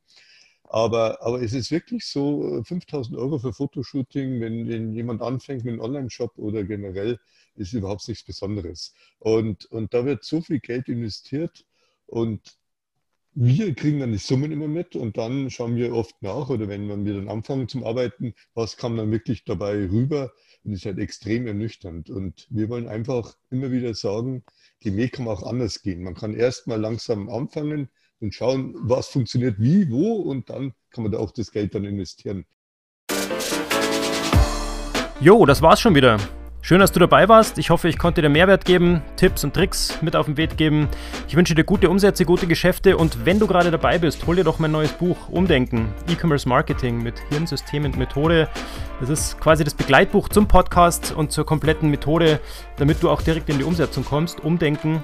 Aber, 0.69 1.21
aber 1.21 1.41
es 1.41 1.53
ist 1.53 1.71
wirklich 1.71 2.05
so, 2.05 2.61
5000 2.63 3.17
Euro 3.17 3.39
für 3.39 3.53
Fotoshooting, 3.53 4.41
wenn, 4.41 4.67
wenn 4.67 4.93
jemand 4.93 5.21
anfängt 5.21 5.63
mit 5.63 5.73
einem 5.73 5.81
Online-Shop 5.81 6.37
oder 6.37 6.63
generell, 6.63 7.19
ist 7.55 7.73
überhaupt 7.73 8.07
nichts 8.07 8.23
Besonderes. 8.23 8.93
Und, 9.19 9.65
und 9.65 9.93
da 9.93 10.05
wird 10.05 10.23
so 10.23 10.41
viel 10.41 10.59
Geld 10.59 10.89
investiert 10.89 11.65
und 12.07 12.57
wir 13.37 13.75
kriegen 13.75 13.99
dann 13.99 14.13
die 14.13 14.17
Summen 14.17 14.51
immer 14.51 14.67
mit 14.67 14.95
und 14.95 15.17
dann 15.17 15.49
schauen 15.49 15.75
wir 15.75 15.93
oft 15.93 16.15
nach 16.21 16.49
oder 16.49 16.69
wenn 16.69 17.05
wir 17.05 17.13
dann 17.15 17.27
anfangen 17.27 17.67
zum 17.67 17.83
Arbeiten, 17.83 18.33
was 18.53 18.77
kam 18.77 18.95
dann 18.95 19.11
wirklich 19.11 19.43
dabei 19.43 19.73
rüber 19.73 20.31
und 20.63 20.71
ist 20.71 20.85
halt 20.85 20.99
extrem 20.99 21.45
ernüchternd. 21.45 22.09
Und 22.09 22.47
wir 22.49 22.69
wollen 22.69 22.87
einfach 22.87 23.35
immer 23.51 23.71
wieder 23.71 23.93
sagen, 23.93 24.43
die 24.83 24.95
Weg 24.95 25.13
kann 25.13 25.27
auch 25.27 25.43
anders 25.43 25.81
gehen. 25.81 26.01
Man 26.01 26.15
kann 26.15 26.33
erst 26.33 26.67
mal 26.67 26.79
langsam 26.79 27.29
anfangen 27.29 27.89
und 28.19 28.33
schauen, 28.33 28.73
was 28.77 29.07
funktioniert 29.07 29.55
wie, 29.59 29.89
wo 29.89 30.13
und 30.15 30.49
dann 30.49 30.73
kann 30.91 31.03
man 31.03 31.11
da 31.11 31.19
auch 31.19 31.31
das 31.31 31.51
Geld 31.51 31.75
dann 31.75 31.85
investieren. 31.85 32.45
Jo, 35.21 35.45
das 35.45 35.61
war's 35.61 35.79
schon 35.79 35.95
wieder. 35.95 36.17
Schön, 36.67 36.79
dass 36.79 36.91
du 36.91 36.99
dabei 36.99 37.29
warst. 37.29 37.59
Ich 37.59 37.69
hoffe, 37.69 37.89
ich 37.89 37.99
konnte 37.99 38.23
dir 38.23 38.29
Mehrwert 38.29 38.65
geben, 38.65 39.03
Tipps 39.17 39.43
und 39.43 39.53
Tricks 39.53 40.01
mit 40.01 40.15
auf 40.15 40.25
den 40.25 40.35
Weg 40.35 40.57
geben. 40.57 40.87
Ich 41.27 41.35
wünsche 41.35 41.53
dir 41.53 41.63
gute 41.63 41.91
Umsätze, 41.91 42.25
gute 42.25 42.47
Geschäfte 42.47 42.97
und 42.97 43.23
wenn 43.23 43.37
du 43.37 43.45
gerade 43.45 43.69
dabei 43.69 43.99
bist, 43.99 44.25
hol 44.25 44.35
dir 44.35 44.43
doch 44.43 44.57
mein 44.57 44.71
neues 44.71 44.91
Buch 44.91 45.29
Umdenken, 45.29 45.93
E-Commerce 46.09 46.49
Marketing 46.49 47.03
mit 47.03 47.19
Hirnsystem 47.29 47.85
und 47.85 47.97
Methode. 47.97 48.49
Das 48.99 49.09
ist 49.09 49.39
quasi 49.39 49.63
das 49.63 49.75
Begleitbuch 49.75 50.27
zum 50.27 50.47
Podcast 50.47 51.13
und 51.15 51.31
zur 51.31 51.45
kompletten 51.45 51.91
Methode, 51.91 52.39
damit 52.77 53.03
du 53.03 53.11
auch 53.11 53.21
direkt 53.21 53.47
in 53.49 53.59
die 53.59 53.63
Umsetzung 53.63 54.03
kommst. 54.03 54.39
Umdenken 54.43 55.03